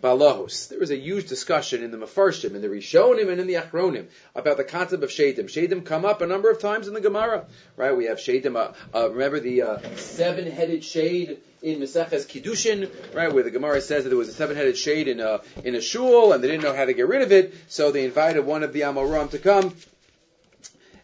There 0.00 0.78
was 0.78 0.90
a 0.90 0.96
huge 0.96 1.28
discussion 1.28 1.82
in 1.82 1.90
the 1.90 1.96
Mefarshim, 1.96 2.54
in 2.54 2.62
the 2.62 2.68
Rishonim, 2.68 3.30
and 3.30 3.40
in 3.40 3.48
the 3.48 3.54
Achronim 3.54 4.06
about 4.34 4.56
the 4.56 4.62
concept 4.64 5.02
of 5.02 5.10
Shadim. 5.10 5.46
Shadim 5.46 5.84
come 5.84 6.04
up 6.04 6.20
a 6.20 6.26
number 6.26 6.50
of 6.50 6.60
times 6.60 6.86
in 6.86 6.94
the 6.94 7.00
Gemara, 7.00 7.46
right? 7.76 7.96
We 7.96 8.04
have 8.04 8.18
Shadim, 8.18 8.54
uh, 8.54 8.74
uh, 8.96 9.10
remember 9.10 9.40
the 9.40 9.62
uh, 9.62 9.96
seven-headed 9.96 10.84
shade 10.84 11.38
in 11.62 11.80
Meseches 11.80 12.26
Kiddushin, 12.26 12.88
right, 13.12 13.32
where 13.32 13.42
the 13.42 13.50
Gemara 13.50 13.80
says 13.80 14.04
that 14.04 14.10
there 14.10 14.18
was 14.18 14.28
a 14.28 14.32
seven-headed 14.32 14.76
shade 14.76 15.08
in 15.08 15.18
a, 15.18 15.40
in 15.64 15.74
a 15.74 15.80
shul, 15.80 16.32
and 16.32 16.44
they 16.44 16.48
didn't 16.48 16.62
know 16.62 16.74
how 16.74 16.84
to 16.84 16.92
get 16.92 17.08
rid 17.08 17.22
of 17.22 17.32
it, 17.32 17.52
so 17.66 17.90
they 17.90 18.04
invited 18.04 18.46
one 18.46 18.62
of 18.62 18.72
the 18.72 18.82
Amoram 18.82 19.30
to 19.30 19.38
come, 19.38 19.74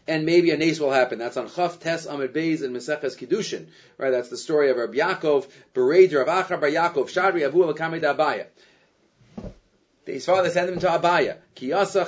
and 0.07 0.25
maybe 0.25 0.51
a 0.51 0.57
nace 0.57 0.79
will 0.79 0.91
happen. 0.91 1.19
That's 1.19 1.35
on 1.35 1.49
Chaf 1.49 1.81
Tes 1.81 2.05
Amid 2.05 2.33
Beis 2.33 2.63
and 2.63 2.73
Meseches 2.73 3.17
Kiddushin, 3.17 3.65
right? 3.97 4.11
That's 4.11 4.29
the 4.29 4.37
story 4.37 4.69
of 4.69 4.77
Rabbi 4.77 4.99
Yaakov, 4.99 5.47
Bered 5.73 6.13
Rav 6.15 6.45
Achar 6.45 6.61
Bar 6.61 6.69
Yaakov, 6.69 7.09
Shadri 7.11 7.41
Avu 7.41 7.75
Dabaya. 7.75 8.45
His 10.05 10.25
father 10.25 10.49
sent 10.49 10.69
him 10.69 10.79
to 10.79 10.87
Abaye. 10.87 11.37
Kiyasa 11.55 12.05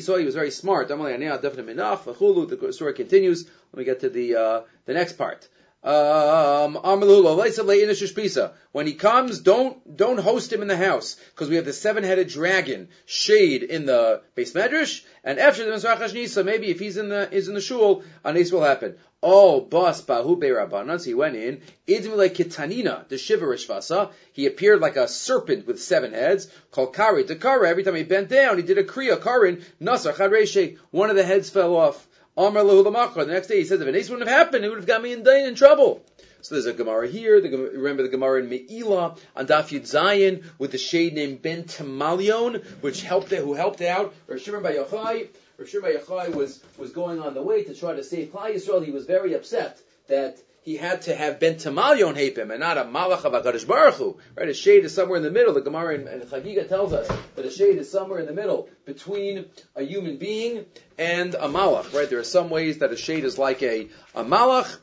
saw 0.00 0.16
he 0.16 0.24
was 0.24 0.34
very 0.34 0.50
smart. 0.50 0.88
The 0.88 2.72
story 2.72 2.94
continues. 2.94 3.44
Let 3.72 3.78
me 3.78 3.84
get 3.84 4.00
to 4.00 4.08
the 4.08 4.36
uh, 4.36 4.60
the 4.86 4.94
next 4.94 5.14
part. 5.14 5.48
Um, 5.84 6.74
when 8.72 8.86
he 8.86 8.92
comes, 8.94 9.40
don't 9.40 9.96
don't 9.96 10.20
host 10.20 10.52
him 10.52 10.62
in 10.62 10.68
the 10.68 10.76
house 10.76 11.16
because 11.34 11.48
we 11.48 11.56
have 11.56 11.64
the 11.64 11.72
seven-headed 11.72 12.28
dragon 12.28 12.88
shade 13.04 13.64
in 13.64 13.86
the 13.86 14.22
base 14.36 14.52
medrash, 14.52 15.02
and 15.24 15.40
after 15.40 15.64
the 15.64 15.72
Mizrach 15.72 16.44
maybe 16.44 16.70
if 16.70 16.78
he's 16.78 16.96
in 16.96 17.08
the 17.08 17.28
is 17.32 17.48
in 17.48 17.54
the 17.54 17.60
shul, 17.60 18.04
a 18.24 18.32
nace 18.32 18.52
will 18.52 18.62
happen. 18.62 18.94
Oh, 19.24 19.60
bas 19.60 20.02
bahu 20.02 20.38
be'rabbanan. 20.38 21.00
So 21.00 21.06
he 21.06 21.14
went 21.14 21.34
in. 21.34 21.62
Idmile 21.88 22.30
kitanina, 22.30 23.08
the 23.08 23.18
shiva 23.18 23.44
rishvasa. 23.44 24.12
He 24.32 24.46
appeared 24.46 24.80
like 24.80 24.96
a 24.96 25.08
serpent 25.08 25.66
with 25.66 25.82
seven 25.82 26.12
heads. 26.12 26.48
Called 26.70 26.94
kari 26.94 27.24
to. 27.24 27.34
Every 27.66 27.82
time 27.82 27.96
he 27.96 28.04
bent 28.04 28.28
down, 28.28 28.56
he 28.56 28.62
did 28.62 28.78
a 28.78 28.84
kriya 28.84 29.20
karin. 29.20 29.64
Nasar 29.80 30.12
chadreshe. 30.12 30.78
One 30.90 31.10
of 31.10 31.16
the 31.16 31.24
heads 31.24 31.50
fell 31.50 31.76
off. 31.76 32.06
The 32.34 33.26
next 33.28 33.48
day 33.48 33.58
he 33.58 33.64
says, 33.64 33.80
if 33.80 33.86
an 33.86 33.94
ace 33.94 34.08
wouldn't 34.08 34.28
have 34.28 34.38
happened, 34.38 34.64
it 34.64 34.68
would 34.68 34.78
have 34.78 34.86
got 34.86 35.02
me 35.02 35.12
in, 35.12 35.26
in 35.28 35.54
trouble. 35.54 36.02
So 36.40 36.54
there's 36.54 36.66
a 36.66 36.72
Gemara 36.72 37.06
here. 37.06 37.40
The, 37.40 37.56
remember 37.56 38.02
the 38.02 38.08
Gemara 38.08 38.42
in 38.42 38.48
Me'ilah 38.48 39.16
on 39.36 39.46
Daf 39.46 39.68
Yud 39.68 39.82
Zayin 39.82 40.42
with 40.58 40.72
the 40.72 40.78
shade 40.78 41.14
named 41.14 41.40
Ben 41.42 41.64
Tamalion, 41.64 42.64
which 42.80 43.02
helped 43.02 43.30
who 43.30 43.54
helped 43.54 43.80
out 43.80 44.12
Rav 44.26 44.40
Shimon 44.40 44.62
Bar 44.62 44.72
Yochai. 44.72 45.28
Rav 45.58 45.68
Shimon 45.68 45.92
Bar 45.92 46.00
Yochai 46.00 46.34
was 46.34 46.60
was 46.78 46.90
going 46.90 47.20
on 47.20 47.34
the 47.34 47.42
way 47.42 47.62
to 47.62 47.74
try 47.74 47.94
to 47.94 48.02
save 48.02 48.32
Klal 48.32 48.52
Yisrael. 48.52 48.84
He 48.84 48.90
was 48.90 49.06
very 49.06 49.34
upset 49.34 49.78
that 50.08 50.38
he 50.62 50.76
had 50.76 51.02
to 51.02 51.14
have 51.14 51.40
been 51.40 51.56
Tamalion 51.56 52.14
hape 52.14 52.38
him 52.38 52.52
and 52.52 52.60
not 52.60 52.78
a 52.78 52.84
Malach 52.84 53.24
of 53.24 53.32
HaKadosh 53.32 53.66
Baruch 53.66 53.94
Hu. 53.94 54.16
Right? 54.36 54.48
A 54.48 54.54
shade 54.54 54.84
is 54.84 54.94
somewhere 54.94 55.16
in 55.16 55.24
the 55.24 55.30
middle. 55.30 55.52
The 55.52 55.60
Gemara 55.60 55.96
in, 55.96 56.06
in 56.06 56.20
Chagiga 56.20 56.68
tells 56.68 56.92
us 56.92 57.08
that 57.34 57.44
a 57.44 57.50
shade 57.50 57.78
is 57.78 57.90
somewhere 57.90 58.20
in 58.20 58.26
the 58.26 58.32
middle 58.32 58.68
between 58.84 59.46
a 59.74 59.82
human 59.82 60.18
being 60.18 60.66
and 60.96 61.34
a 61.34 61.48
Malach. 61.48 61.92
Right? 61.92 62.08
There 62.08 62.20
are 62.20 62.24
some 62.24 62.48
ways 62.48 62.78
that 62.78 62.92
a 62.92 62.96
shade 62.96 63.24
is 63.24 63.38
like 63.38 63.60
a, 63.62 63.88
a 64.14 64.24
Malach, 64.24 64.78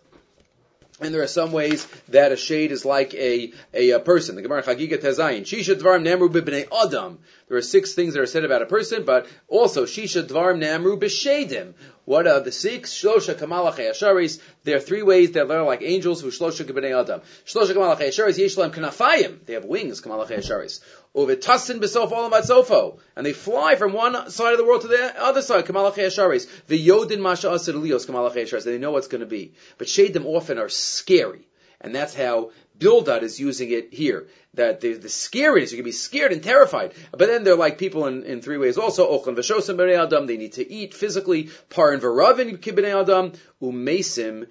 and 1.01 1.13
there 1.13 1.21
are 1.21 1.27
some 1.27 1.51
ways 1.51 1.87
that 2.09 2.31
a 2.31 2.37
shade 2.37 2.71
is 2.71 2.85
like 2.85 3.13
a, 3.13 3.53
a, 3.73 3.91
a 3.91 3.99
person. 3.99 4.35
The 4.35 4.41
Gemara 4.41 4.63
Chagiga 4.63 4.97
Tezayin. 4.97 5.41
Shisha 5.41 5.75
Dvarim 5.75 6.03
Namru 6.03 6.29
B'bnei 6.29 6.67
Adam. 6.85 7.19
There 7.47 7.57
are 7.57 7.61
six 7.61 7.93
things 7.93 8.13
that 8.13 8.21
are 8.21 8.25
said 8.25 8.45
about 8.45 8.61
a 8.61 8.65
person, 8.65 9.03
but 9.05 9.27
also 9.47 9.85
Shisha 9.85 10.23
Dvarim 10.23 10.61
Namru 10.61 10.99
B'shedim. 10.99 11.73
What 12.05 12.27
are 12.27 12.39
the 12.39 12.51
six? 12.51 12.91
Shlosha 12.91 13.35
Kamalach 13.35 13.77
Asharis. 13.77 14.41
There 14.63 14.77
are 14.77 14.79
three 14.79 15.03
ways 15.03 15.33
that 15.33 15.47
they're 15.47 15.63
like 15.63 15.81
angels 15.83 16.21
who 16.21 16.29
Shlosha 16.29 16.65
B'nei 16.65 16.99
Adam. 16.99 17.21
Shlosha 17.45 17.73
Kamalach 17.73 17.99
Asharis 17.99 18.37
Yeshlam 18.37 18.73
Kanafayim. 18.73 19.45
They 19.45 19.53
have 19.53 19.65
wings, 19.65 20.01
Kamalach 20.01 20.29
Asharis. 20.29 20.79
Uvitasin 21.15 21.79
Besof 21.79 22.11
Olam 22.11 22.31
Sofo. 22.41 22.99
And 23.15 23.25
they 23.25 23.33
fly 23.33 23.75
from 23.75 23.93
one 23.93 24.29
side 24.29 24.51
of 24.51 24.57
the 24.57 24.65
world 24.65 24.81
to 24.81 24.87
the 24.87 25.21
other 25.21 25.41
side, 25.41 25.65
Kamalach 25.65 25.95
Asharis. 25.95 26.47
The 26.67 26.87
Yodin 26.87 27.19
Masha 27.19 27.51
Asir 27.51 27.73
Lios 27.73 28.07
Kamalach 28.07 28.35
Asharis. 28.35 28.63
They 28.63 28.77
know 28.77 28.91
what's 28.91 29.07
going 29.07 29.21
to 29.21 29.27
be. 29.27 29.53
But 29.77 29.89
shade 29.89 30.13
Shadim 30.13 30.25
often 30.25 30.57
are 30.57 30.69
scary. 30.69 31.48
And 31.81 31.95
that's 31.95 32.13
how 32.13 32.51
Bildad 32.77 33.23
is 33.23 33.39
using 33.39 33.71
it 33.71 33.93
here. 33.93 34.27
That 34.55 34.81
the, 34.81 34.93
the 34.93 35.09
scariness, 35.09 35.71
you 35.71 35.77
can 35.77 35.85
be 35.85 35.91
scared 35.91 36.31
and 36.31 36.43
terrified. 36.43 36.93
But 37.11 37.27
then 37.27 37.43
they're 37.43 37.55
like 37.55 37.77
people 37.77 38.07
in, 38.07 38.23
in 38.23 38.41
three 38.41 38.57
ways 38.57 38.77
also. 38.77 39.11
Ochlan 39.11 39.35
v'shosim 39.35 39.75
b'nei 39.75 40.01
adam, 40.01 40.25
they 40.25 40.37
need 40.37 40.53
to 40.53 40.69
eat 40.69 40.93
physically. 40.93 41.49
Parin 41.69 41.99
v'ravin 41.99 42.57
kibnei 42.57 42.99
adam, 42.99 43.33
umesim 43.61 44.47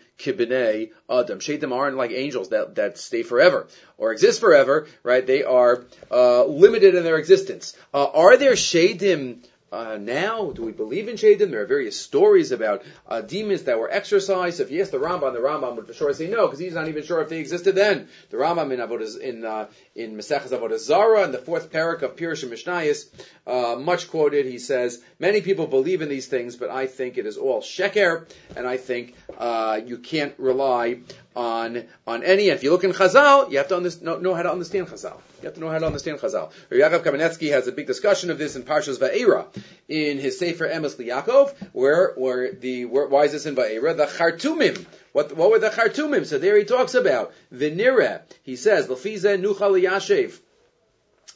adam. 1.08 1.73
Aren't 1.73 1.97
like 1.97 2.11
angels 2.12 2.50
that, 2.50 2.76
that 2.76 2.99
stay 2.99 3.23
forever 3.23 3.66
or 3.97 4.12
exist 4.12 4.40
forever, 4.40 4.87
right? 5.02 5.26
They 5.26 5.42
are 5.42 5.85
uh, 6.11 6.44
limited 6.44 6.94
in 6.94 7.04
their 7.04 7.18
existence. 7.18 7.76
Uh, 7.92 8.06
are 8.06 8.37
there 8.37 8.52
shadim 8.52 9.44
uh, 9.70 9.98
now, 10.00 10.50
do 10.50 10.62
we 10.62 10.72
believe 10.72 11.08
in 11.08 11.16
Shadim? 11.16 11.50
There 11.50 11.62
are 11.62 11.66
various 11.66 12.00
stories 12.00 12.52
about 12.52 12.82
uh, 13.06 13.20
demons 13.20 13.64
that 13.64 13.78
were 13.78 13.90
exorcised. 13.90 14.60
If 14.60 14.70
you 14.70 14.80
ask 14.80 14.90
the 14.90 14.98
Rambam, 14.98 15.34
the 15.34 15.40
Rambam 15.40 15.76
would 15.76 15.87
for 15.87 15.92
sure 15.92 16.12
say 16.14 16.28
no, 16.28 16.46
because 16.46 16.58
he's 16.58 16.75
not 16.75 16.88
even 16.88 17.04
sure 17.04 17.20
if 17.20 17.28
they 17.28 17.38
existed 17.38 17.75
then. 17.75 18.08
The 18.30 18.38
Rambam 18.38 18.72
in 18.72 18.80
Avodah, 18.80 19.20
in 19.20 19.44
uh, 19.44 19.66
in 19.94 20.16
Maseches 20.16 20.58
Avodah 20.58 20.78
Zara, 20.78 21.25
in 21.25 21.32
the 21.32 21.38
fourth 21.38 21.70
parak 21.70 22.02
of 22.02 22.16
Pirush 22.16 22.42
and 22.42 22.52
Mishnayis, 22.52 23.08
uh, 23.46 23.76
much 23.76 24.08
quoted, 24.08 24.46
he 24.46 24.58
says, 24.58 25.02
many 25.18 25.40
people 25.40 25.66
believe 25.66 26.02
in 26.02 26.08
these 26.08 26.26
things, 26.26 26.56
but 26.56 26.70
I 26.70 26.87
think 26.87 27.18
it 27.18 27.26
is 27.26 27.37
all 27.37 27.60
sheker, 27.60 28.26
and 28.56 28.66
I 28.66 28.76
think 28.76 29.14
uh, 29.37 29.80
you 29.84 29.98
can't 29.98 30.34
rely 30.38 31.00
on 31.38 31.85
on 32.07 32.25
any. 32.25 32.49
If 32.49 32.64
you 32.64 32.73
look 32.73 32.83
in 32.83 32.92
Chazal, 32.92 33.50
you 33.50 33.59
have 33.59 33.68
to 33.68 33.80
know, 34.04 34.18
know, 34.18 34.35
how 34.35 34.42
to 34.42 34.50
understand 34.50 34.88
Chazal. 34.88 35.16
You 35.40 35.45
have 35.45 35.54
to 35.54 35.61
know 35.61 35.71
how 35.71 35.78
to 35.78 35.87
understand 35.87 36.18
Chazal. 36.18 36.50
Yaakov 36.71 37.04
Kamenetsky 37.04 37.50
has 37.52 37.68
a 37.68 37.73
big 37.73 37.87
discussion 37.87 38.30
of 38.30 38.38
this 38.38 38.57
in 38.57 38.64
Parshas 38.64 38.99
Va'era 38.99 39.47
in 39.88 40.18
his 40.18 40.38
Sefer 40.38 40.68
Emes 40.68 40.97
Yaakov, 40.97 41.54
where 41.73 42.12
where 42.16 42.52
the 42.52 42.87
where, 42.87 43.07
why 43.07 43.25
is 43.25 43.33
this 43.33 43.47
in 43.47 43.54
Va'era? 43.54 43.97
The 43.97 44.07
Chartumim. 44.07 44.85
What 45.12 45.35
what 45.37 45.50
were 45.50 45.61
the 45.61 45.71
Chartumim? 45.71 46.26
So 46.26 46.38
there 46.38 46.59
he 46.59 46.64
talks 46.64 46.95
about 46.95 47.33
the 47.52 47.71
Nira. 47.71 48.23
He 48.42 48.57
says 48.57 48.88
Lefize 48.88 49.40
Nuchal 49.40 49.80
Yashev. 49.80 50.38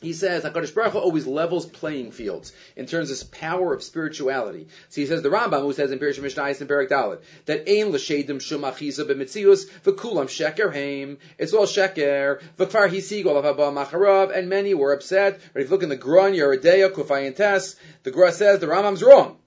He 0.03 0.13
says 0.13 0.43
Hakadosh 0.43 0.75
Baruch 0.75 0.95
Hu 0.95 0.99
always 0.99 1.29
levels 1.29 1.65
playing 1.65 2.11
fields 2.11 2.53
in 2.75 2.87
terms 2.87 3.11
of 3.13 3.31
power 3.31 3.73
of 3.73 3.85
spirituality. 3.85 4.67
So 4.89 5.01
he 5.01 5.07
says 5.07 5.23
the 5.23 5.29
Rambam 5.29 5.63
who 5.63 5.73
says 5.73 5.93
in 5.93 6.01
Pirish 6.01 6.19
Mishnayis 6.19 6.61
and 6.61 6.69
Perik 6.69 6.89
Dalit 6.89 7.21
that 7.47 7.69
Ein 7.69 7.93
l'shedim 7.93 8.41
shum 8.41 8.63
achiza 8.63 9.07
b'mitzius 9.07 9.71
v'kulam 9.85 10.27
sheker 10.27 10.73
haim. 10.73 11.19
It's 11.39 11.53
all 11.53 11.67
sheker 11.67 12.43
v'kfar 12.59 12.89
hisigol 12.89 13.41
haba 13.41 13.73
macharav 13.73 14.37
and 14.37 14.49
many 14.49 14.75
were 14.75 14.93
upset. 14.93 15.41
But 15.53 15.63
if 15.63 15.69
you 15.69 15.71
look 15.73 15.85
in 15.85 15.89
the 15.89 15.97
Grun 15.97 16.33
Yeridea 16.33 16.91
Kufayin 16.91 17.37
Tes, 17.37 17.77
the 18.03 18.11
Gra 18.11 18.33
says 18.33 18.59
the 18.59 18.67
Rambam's 18.67 19.05
wrong. 19.05 19.39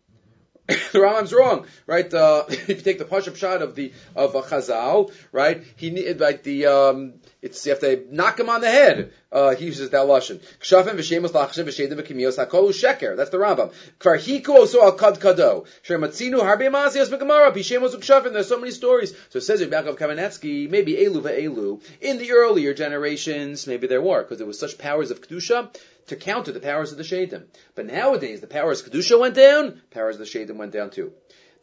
the 0.67 0.99
Rambam's 0.99 1.31
wrong, 1.31 1.67
right? 1.85 2.11
Uh, 2.11 2.45
if 2.49 2.69
you 2.69 2.75
take 2.75 2.97
the 2.97 3.05
push-up 3.05 3.35
shot 3.35 3.61
of 3.61 3.75
the 3.75 3.93
of 4.15 4.33
a 4.33 4.41
Chazal, 4.41 5.13
right? 5.31 5.63
He 5.75 6.13
like 6.13 6.41
the 6.41 6.65
um, 6.65 7.13
it's 7.43 7.63
you 7.67 7.71
have 7.71 7.81
to 7.81 8.03
knock 8.09 8.39
him 8.39 8.49
on 8.49 8.61
the 8.61 8.71
head. 8.71 9.13
Uh, 9.31 9.53
he 9.53 9.65
uses 9.65 9.91
that 9.91 10.07
lashon. 10.07 10.41
Kshafim 10.59 10.95
v'shemos 10.95 11.29
lachshem 11.29 11.65
v'shedim 11.65 12.01
v'kimios 12.01 12.43
hakolu 12.43 12.69
sheker. 12.69 13.15
That's 13.15 13.29
the 13.29 13.37
Rambam. 13.37 13.73
Kvar 13.99 14.17
hiku 14.17 14.55
also 14.55 14.81
al 14.81 14.93
kad 14.93 15.19
kado. 15.19 15.67
Shermatzinu 15.83 16.41
harbe 16.41 16.71
mazios 16.71 17.09
v'gemara 17.09 17.53
b'shemos 17.53 17.93
u'kshafim. 17.93 18.33
There's 18.33 18.47
so 18.47 18.59
many 18.59 18.71
stories. 18.71 19.15
So 19.29 19.37
it 19.37 19.43
says 19.43 19.61
Yaakov 19.61 19.99
Kamenetsky, 19.99 20.67
maybe 20.67 20.93
elu 20.93 21.21
ve'elu. 21.21 21.83
In 22.01 22.17
the 22.17 22.31
earlier 22.31 22.73
generations, 22.73 23.67
maybe 23.67 23.85
there 23.85 24.01
were 24.01 24.23
because 24.23 24.39
there 24.39 24.47
was 24.47 24.57
such 24.57 24.79
powers 24.79 25.11
of 25.11 25.21
kedusha 25.21 25.69
to 26.07 26.15
counter 26.15 26.51
the 26.51 26.59
powers 26.59 26.91
of 26.91 26.97
the 26.97 27.03
Shadim. 27.03 27.45
But 27.73 27.87
nowadays, 27.87 28.41
the 28.41 28.47
powers 28.47 28.81
of 28.81 28.91
Kedusha 28.91 29.19
went 29.19 29.35
down, 29.35 29.81
powers 29.91 30.19
of 30.19 30.19
the 30.19 30.25
Shadim 30.25 30.55
went 30.55 30.71
down 30.71 30.89
too. 30.89 31.13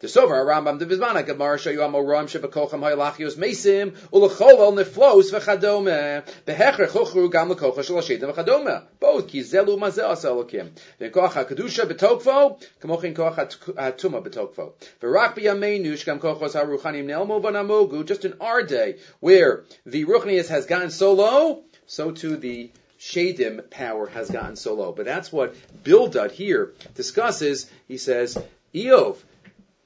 The 0.02 0.08
Sover 0.08 0.44
Rambam 0.44 0.80
the 0.80 0.86
Vizmana 0.86 1.24
Gemara 1.24 1.56
show 1.60 1.70
you 1.70 1.78
Amoram 1.78 2.26
Shebakocham 2.26 2.80
Haylachios 2.80 3.36
Mesim 3.36 3.92
Ulacholol 4.12 4.74
Neflos 4.74 5.30
Vechadome 5.30 6.24
Behecher 6.44 6.88
Chochru 6.88 7.30
Gam 7.30 7.50
Lekocha 7.50 7.84
Shel 7.84 8.88
both 8.98 9.28
Ki 9.28 9.40
Zelu 9.42 9.78
Mazeh 9.78 10.02
Aselokim 10.02 10.70
Then 10.98 11.12
Koch 11.12 11.34
HaKedusha 11.34 11.84
Betokfo 11.84 12.60
Kamochin 12.80 13.14
Koch 13.14 13.36
HaTuma 13.36 14.26
Betokfo 14.26 14.72
V'rak 15.00 15.36
B'Yameinu 15.36 15.92
Shkam 15.92 16.18
HaRuchanim 16.18 17.04
Nelmo 17.04 17.40
Vanamogu 17.40 18.04
just 18.04 18.24
in 18.24 18.34
our 18.40 18.64
day 18.64 18.96
where 19.20 19.62
the 19.86 20.04
Ruchnius 20.04 20.48
has 20.48 20.66
gotten 20.66 20.90
so 20.90 21.12
low 21.12 21.62
so 21.86 22.10
too 22.10 22.36
the 22.36 22.72
Shadim 23.02 23.68
power 23.68 24.06
has 24.06 24.30
gotten 24.30 24.54
so 24.54 24.74
low. 24.74 24.92
But 24.92 25.06
that's 25.06 25.32
what 25.32 25.56
Bildad 25.82 26.30
here 26.30 26.72
discusses. 26.94 27.68
He 27.88 27.98
says, 27.98 28.36
Eov, 28.74 29.16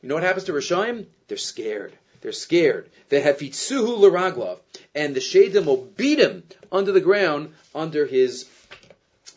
you 0.03 0.09
know 0.09 0.15
what 0.15 0.23
happens 0.23 0.45
to 0.45 0.53
Rishaim? 0.53 1.07
They're 1.29 1.39
scared. 1.39 1.95
They're 2.21 2.33
scared. 2.33 2.91
They 3.09 3.21
have 3.21 3.39
Fitsuhu 3.39 3.99
Laraglav. 3.99 4.59
And 4.95 5.15
the 5.15 5.21
Shadim 5.21 5.65
will 5.65 5.79
beat 5.79 6.19
him 6.19 6.43
under 6.71 6.93
the 6.93 7.01
ground, 7.01 7.55
under 7.75 8.05
his, 8.05 8.47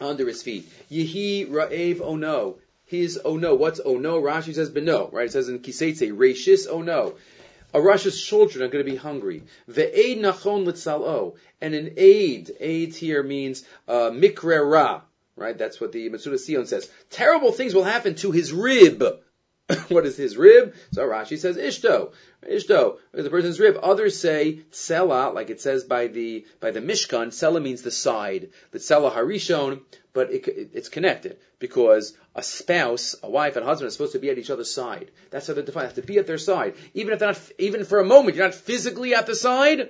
under 0.01 0.27
his 0.27 0.43
feet. 0.43 0.69
Yehi 0.91 1.47
Ra'ev 1.49 2.01
Ono. 2.01 2.57
His 2.85 3.19
oh 3.23 3.37
no. 3.37 3.53
What's 3.53 3.79
oh 3.85 3.97
no? 3.97 4.19
Rashi 4.19 4.55
says 4.55 4.71
beno, 4.71 5.13
right? 5.13 5.27
It 5.27 5.31
says 5.31 5.47
in 5.47 5.59
Kiseitse, 5.59 6.11
Rashis 6.11 6.65
oh 6.67 6.81
no. 6.81 7.15
A 7.73 7.79
rasha's 7.79 8.21
children 8.21 8.63
are 8.63 8.67
going 8.67 8.83
to 8.83 8.91
be 8.91 8.97
hungry. 8.97 9.43
Ve'ed 9.69 10.19
nachon 10.19 10.65
litzalo. 10.65 11.35
And 11.61 11.75
an 11.75 11.93
aid, 11.97 12.55
aid 12.59 12.95
here 12.95 13.21
means 13.21 13.63
uh, 13.87 14.09
mikre 14.09 14.69
ra, 14.69 15.01
right? 15.35 15.57
That's 15.57 15.79
what 15.79 15.91
the 15.91 16.09
Metzudas 16.09 16.47
Sion 16.47 16.65
says. 16.65 16.89
Terrible 17.09 17.51
things 17.51 17.75
will 17.75 17.83
happen 17.83 18.15
to 18.15 18.31
his 18.31 18.51
rib. 18.51 19.03
what 19.89 20.05
is 20.05 20.17
his 20.17 20.35
rib? 20.35 20.73
So 20.91 21.07
Rashi 21.07 21.37
says 21.37 21.57
ishto. 21.57 22.11
Ishto 22.43 22.97
is 23.13 23.23
the 23.23 23.29
person's 23.29 23.59
rib. 23.59 23.77
Others 23.81 24.19
say 24.19 24.61
tsela, 24.71 25.33
like 25.33 25.49
it 25.49 25.61
says 25.61 25.83
by 25.83 26.07
the 26.07 26.45
by 26.59 26.71
the 26.71 26.81
Mishkan. 26.81 27.27
Tsela 27.27 27.61
means 27.61 27.83
the 27.83 27.91
side. 27.91 28.49
The 28.71 28.79
tsela 28.79 29.13
harishon, 29.13 29.81
but 30.13 30.31
it, 30.31 30.47
it, 30.47 30.69
it's 30.73 30.89
connected 30.89 31.37
because 31.59 32.17
a 32.33 32.41
spouse, 32.41 33.15
a 33.21 33.29
wife, 33.29 33.57
and 33.57 33.65
husband 33.65 33.87
are 33.87 33.91
supposed 33.91 34.13
to 34.13 34.19
be 34.19 34.29
at 34.29 34.39
each 34.39 34.49
other's 34.49 34.73
side. 34.73 35.11
That's 35.29 35.45
how 35.45 35.53
they're 35.53 35.63
defined. 35.63 35.83
They 35.83 35.95
have 35.95 35.95
to 35.95 36.13
be 36.13 36.17
at 36.17 36.25
their 36.25 36.37
side, 36.39 36.73
even 36.95 37.13
if 37.13 37.19
they're 37.19 37.29
not, 37.29 37.51
even 37.59 37.85
for 37.85 37.99
a 37.99 38.05
moment, 38.05 38.37
you're 38.37 38.45
not 38.45 38.55
physically 38.55 39.13
at 39.13 39.27
the 39.27 39.35
side, 39.35 39.89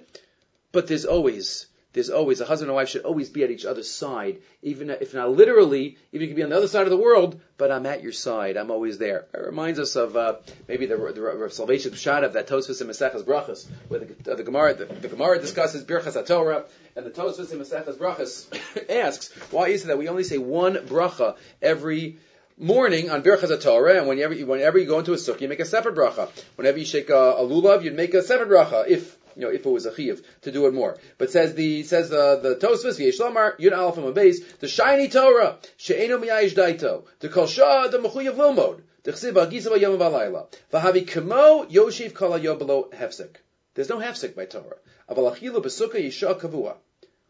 but 0.73 0.87
there's 0.87 1.05
always 1.05 1.67
there's 1.93 2.09
always 2.11 2.39
a 2.39 2.45
husband 2.45 2.69
and 2.69 2.75
wife 2.75 2.89
should 2.89 3.03
always 3.03 3.29
be 3.29 3.43
at 3.43 3.49
each 3.49 3.65
other's 3.65 3.89
side, 3.89 4.41
even 4.61 4.91
if 4.91 5.13
not 5.13 5.31
literally, 5.31 5.97
even 6.11 6.21
if 6.21 6.21
you 6.21 6.27
can 6.27 6.35
be 6.35 6.43
on 6.43 6.49
the 6.49 6.57
other 6.57 6.67
side 6.67 6.83
of 6.83 6.91
the 6.91 6.97
world, 6.97 7.41
but 7.57 7.71
I'm 7.71 7.85
at 7.87 8.03
your 8.03 8.11
side. 8.11 8.57
I'm 8.57 8.69
always 8.69 8.99
there. 8.99 9.25
It 9.33 9.39
reminds 9.39 9.79
us 9.79 9.95
of 9.95 10.15
uh, 10.15 10.35
maybe 10.67 10.85
the, 10.85 10.97
the, 10.97 11.37
the 11.45 11.49
salvation 11.49 11.93
shot 11.93 12.23
of 12.23 12.33
that 12.33 12.47
Tosfos 12.47 12.81
and 12.81 12.89
Maseches 12.89 13.23
Brachas, 13.23 13.67
where 13.87 14.01
the, 14.01 14.31
uh, 14.31 14.35
the 14.35 14.43
Gemara 14.43 14.75
the, 14.75 14.85
the, 14.85 15.07
Gemara 15.07 15.39
discusses 15.39 15.83
Birchas 15.83 16.25
Torah, 16.27 16.65
and 16.95 17.05
the 17.05 17.09
Tosfos 17.09 17.51
and 17.51 17.61
Maseches 17.61 17.97
Brachas 17.97 18.89
asks 18.89 19.29
why 19.51 19.69
is 19.69 19.83
it 19.83 19.87
that 19.87 19.97
we 19.97 20.09
only 20.09 20.23
say 20.23 20.37
one 20.37 20.75
bracha 20.75 21.37
every 21.59 22.17
morning 22.59 23.09
on 23.09 23.23
Birchas 23.23 23.61
Torah, 23.63 23.97
and 23.97 24.07
whenever, 24.07 24.35
whenever 24.35 24.77
you 24.77 24.85
go 24.85 24.99
into 24.99 25.13
a 25.13 25.15
sukkah, 25.15 25.41
you 25.41 25.47
make 25.47 25.61
a 25.61 25.65
separate 25.65 25.95
bracha. 25.95 26.29
Whenever 26.55 26.77
you 26.77 26.85
shake 26.85 27.09
a, 27.09 27.15
a 27.15 27.41
lulav, 27.41 27.83
you'd 27.83 27.95
make 27.95 28.13
a 28.13 28.21
separate 28.21 28.49
bracha. 28.49 28.87
If 28.87 29.17
you 29.35 29.41
know, 29.41 29.49
if 29.49 29.65
it 29.65 29.69
was 29.69 29.85
a 29.85 29.95
chiv 29.95 30.21
to 30.41 30.51
do 30.51 30.67
it 30.67 30.73
more. 30.73 30.97
But 31.17 31.31
says 31.31 31.53
the 31.55 31.83
says 31.83 32.09
the 32.09 32.39
the 32.41 32.55
Tosfos 32.55 32.99
v'yeshlamar 32.99 33.59
yud 33.59 33.71
alf 33.71 34.13
base 34.13 34.41
the 34.59 34.67
shiny 34.67 35.07
Torah 35.07 35.57
she'enu 35.77 36.17
miyayish 36.17 36.53
daito 36.53 37.03
the 37.19 37.29
kol 37.29 37.47
shah 37.47 37.87
the 37.87 37.97
mechuyav 37.97 38.35
lilmod 38.35 38.81
the 39.03 39.11
chsiv 39.11 39.33
agisa 39.33 39.67
b'yom 39.67 39.97
v'alayla 39.97 40.47
v'havi 40.71 41.07
kamo 41.07 41.65
yoshiv 41.65 42.13
kol 42.13 42.31
hayobelo 42.31 42.91
hefsek. 42.93 43.35
There's 43.73 43.89
no 43.89 43.97
hefsek 43.97 44.35
by 44.35 44.45
Torah. 44.45 44.77
Aval 45.09 45.35
achilu 45.35 45.63
b'sukkah 45.63 46.03
yisha 46.05 46.39
kavua. 46.39 46.75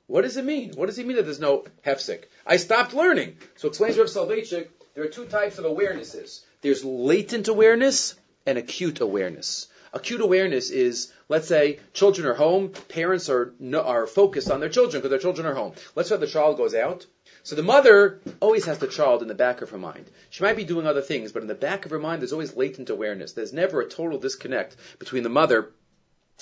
What 0.08 0.24
does 0.24 0.38
it 0.38 0.46
mean? 0.46 0.72
What 0.74 0.88
does 0.88 0.98
it 0.98 1.06
mean 1.06 1.18
that 1.18 1.25
there's 1.25 1.39
no 1.39 1.65
hefsek? 1.86 2.24
I 2.44 2.58
stopped 2.58 2.96
learning. 2.96 3.38
So 3.58 3.68
explains 3.68 3.96
Rav 3.96 4.08
Soloveitchik, 4.08 4.68
there 4.96 5.03
are 5.03 5.08
two 5.08 5.25
types 5.25 5.60
of 5.60 5.65
awarenesses. 5.65 6.41
There's 6.62 6.84
latent 6.84 7.48
awareness 7.48 8.15
and 8.46 8.58
acute 8.58 9.01
awareness. 9.01 9.68
Acute 9.93 10.22
awareness 10.22 10.69
is, 10.69 11.12
let's 11.29 11.48
say, 11.48 11.79
children 11.93 12.27
are 12.27 12.34
home, 12.34 12.69
parents 12.89 13.29
are 13.29 13.53
are 13.75 14.08
focused 14.08 14.51
on 14.51 14.60
their 14.60 14.69
children 14.69 15.01
because 15.01 15.10
their 15.10 15.19
children 15.19 15.48
are 15.48 15.55
home. 15.55 15.74
Let's 15.96 16.10
say 16.10 16.17
the 16.17 16.27
child 16.27 16.58
goes 16.58 16.75
out. 16.75 17.05
So 17.43 17.55
the 17.55 17.63
mother 17.63 18.19
always 18.39 18.65
has 18.65 18.79
the 18.79 18.88
child 18.88 19.22
in 19.22 19.27
the 19.27 19.36
back 19.36 19.62
of 19.62 19.69
her 19.72 19.77
mind. 19.77 20.05
She 20.29 20.43
might 20.43 20.58
be 20.58 20.63
doing 20.63 20.86
other 20.86 21.01
things, 21.01 21.31
but 21.31 21.41
in 21.41 21.48
the 21.48 21.55
back 21.55 21.86
of 21.86 21.91
her 21.91 22.00
mind, 22.00 22.22
there's 22.22 22.34
always 22.34 22.55
latent 22.55 22.89
awareness. 22.89 23.34
There's 23.34 23.53
never 23.53 23.81
a 23.81 23.89
total 23.89 24.19
disconnect 24.19 24.75
between 25.00 25.24
the 25.24 25.29
mother 25.29 25.72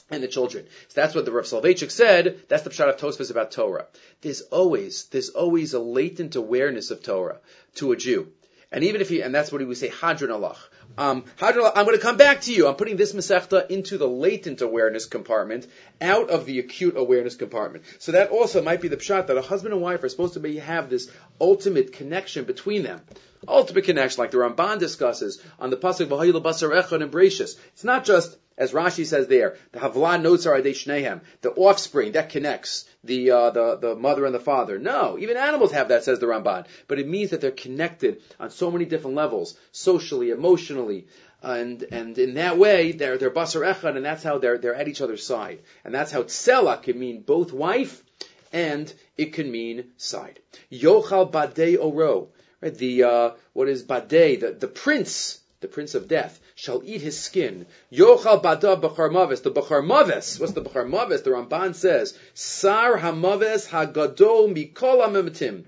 and 0.09 0.23
the 0.23 0.27
children. 0.27 0.65
So 0.89 1.01
that's 1.01 1.15
what 1.15 1.25
the 1.25 1.31
Rav 1.31 1.45
Soloveitchik 1.45 1.91
said. 1.91 2.39
That's 2.47 2.63
the 2.63 2.69
pshat 2.69 2.89
of 2.89 2.97
Tosfos 2.97 3.31
about 3.31 3.51
Torah. 3.51 3.87
There's 4.21 4.41
always, 4.41 5.05
there's 5.05 5.29
always 5.29 5.73
a 5.73 5.79
latent 5.79 6.35
awareness 6.35 6.91
of 6.91 7.03
Torah 7.03 7.39
to 7.75 7.91
a 7.91 7.95
Jew. 7.95 8.31
And 8.71 8.83
even 8.83 9.01
if 9.01 9.09
he, 9.09 9.21
and 9.21 9.33
that's 9.33 9.51
what 9.51 9.61
he 9.61 9.67
would 9.67 9.77
say, 9.77 9.89
Hadron 10.01 10.31
Allah. 10.31 10.57
Um, 10.97 11.25
I'm 11.39 11.53
going 11.53 11.95
to 11.95 11.99
come 11.99 12.17
back 12.17 12.41
to 12.41 12.53
you. 12.53 12.67
I'm 12.67 12.75
putting 12.75 12.97
this 12.97 13.13
Masechta 13.13 13.69
into 13.69 13.97
the 13.97 14.07
latent 14.07 14.61
awareness 14.61 15.05
compartment, 15.05 15.67
out 16.01 16.29
of 16.29 16.45
the 16.45 16.59
acute 16.59 16.97
awareness 16.97 17.35
compartment. 17.35 17.83
So 17.99 18.13
that 18.13 18.29
also 18.29 18.63
might 18.63 18.81
be 18.81 18.87
the 18.87 18.97
pshat 18.97 19.27
that 19.27 19.37
a 19.37 19.41
husband 19.41 19.73
and 19.73 19.81
wife 19.81 20.03
are 20.03 20.09
supposed 20.09 20.33
to 20.33 20.39
be, 20.39 20.57
have 20.57 20.89
this 20.89 21.11
ultimate 21.39 21.93
connection 21.93 22.45
between 22.45 22.83
them. 22.83 23.01
Ultimate 23.47 23.83
connection, 23.83 24.21
like 24.21 24.31
the 24.31 24.37
Ramban 24.37 24.79
discusses 24.79 25.39
on 25.59 25.69
the 25.69 25.77
pasuk 25.77 26.07
V'hayilu 26.07 26.41
Basar 26.41 26.71
Echad 26.81 27.03
and. 27.03 27.57
It's 27.73 27.83
not 27.83 28.03
just 28.03 28.35
as 28.57 28.71
Rashi 28.71 29.05
says 29.05 29.27
there, 29.27 29.55
the 29.71 29.79
Havlan 29.79 30.23
notes 30.23 30.45
are 30.45 30.59
Shnehem, 30.59 31.21
the 31.41 31.51
offspring 31.51 32.13
that 32.13 32.29
connects 32.29 32.85
the, 33.03 33.31
uh, 33.31 33.49
the 33.51 33.77
the 33.77 33.95
mother 33.95 34.25
and 34.25 34.33
the 34.33 34.39
father. 34.39 34.79
No, 34.79 35.17
even 35.19 35.37
animals 35.37 35.71
have 35.71 35.89
that, 35.89 36.03
says 36.03 36.19
the 36.19 36.25
Ramban. 36.25 36.65
But 36.87 36.99
it 36.99 37.07
means 37.07 37.29
that 37.29 37.41
they're 37.41 37.51
connected 37.51 38.21
on 38.39 38.49
so 38.49 38.71
many 38.71 38.85
different 38.85 39.15
levels, 39.15 39.57
socially, 39.71 40.31
emotionally, 40.31 41.07
and 41.41 41.83
and 41.91 42.17
in 42.17 42.33
that 42.35 42.57
way 42.57 42.91
they're 42.91 43.17
they're 43.17 43.31
basar 43.31 43.61
echad, 43.73 43.95
and 43.95 44.05
that's 44.05 44.23
how 44.23 44.37
they're 44.39 44.57
they're 44.57 44.75
at 44.75 44.87
each 44.87 45.01
other's 45.01 45.25
side, 45.25 45.59
and 45.85 45.93
that's 45.93 46.11
how 46.11 46.23
tzela 46.23 46.81
can 46.81 46.99
mean 46.99 47.21
both 47.21 47.53
wife 47.53 48.03
and 48.51 48.91
it 49.17 49.33
can 49.33 49.51
mean 49.51 49.91
side. 49.97 50.39
Yochal 50.71 51.31
badei 51.31 51.77
oro, 51.79 52.29
right? 52.61 52.73
The 52.73 53.03
uh, 53.03 53.31
what 53.53 53.67
is 53.67 53.83
badei? 53.83 54.39
The 54.39 54.51
the 54.53 54.67
prince 54.67 55.39
the 55.59 55.67
prince 55.67 55.95
of 55.95 56.07
death, 56.07 56.39
shall 56.53 56.83
eat 56.85 57.01
his 57.01 57.19
skin. 57.19 57.65
Yochal 57.91 58.43
bada 58.43 58.79
b'char 58.79 59.11
maves. 59.11 59.41
The 59.41 59.51
b'char 59.51 59.83
maves. 59.83 60.39
What's 60.39 60.53
the 60.53 60.61
b'char 60.61 60.87
maves? 60.87 61.23
The 61.23 61.31
Ramban 61.31 61.73
says, 61.73 62.15
Sar 62.35 62.97
hamaves 62.97 63.67
hagadol 63.67 64.53
mikol 64.53 65.01
amemitim. 65.03 65.65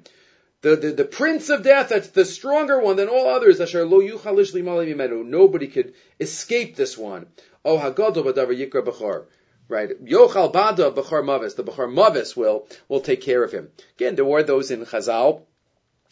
The, 0.61 0.75
the, 0.75 0.91
the 0.91 1.05
prince 1.05 1.49
of 1.49 1.63
death, 1.63 1.89
that's 1.89 2.09
the 2.09 2.25
stronger 2.25 2.79
one 2.79 2.97
than 2.97 3.09
all 3.09 3.29
others. 3.29 3.59
Asher 3.59 3.85
lo 3.85 3.99
yuchalish 3.99 4.53
limali 4.53 5.25
Nobody 5.25 5.67
could 5.67 5.95
escape 6.19 6.75
this 6.75 6.95
one. 6.95 7.25
Oh 7.65 7.79
hagadol 7.79 8.25
badavar 8.25 8.55
yikra 8.55 8.85
b'char. 8.85 9.25
Right, 9.67 10.03
Yochal 10.03 10.51
Bada 10.51 10.91
B'char 10.91 11.23
Mavis, 11.23 11.53
the 11.53 11.63
B'char 11.63 11.93
Mavis 11.93 12.35
will 12.35 12.67
will 12.87 13.01
take 13.01 13.21
care 13.21 13.43
of 13.43 13.51
him. 13.51 13.69
Again, 13.97 14.15
there 14.15 14.25
were 14.25 14.41
those 14.41 14.71
in 14.71 14.83
Chazal 14.83 15.43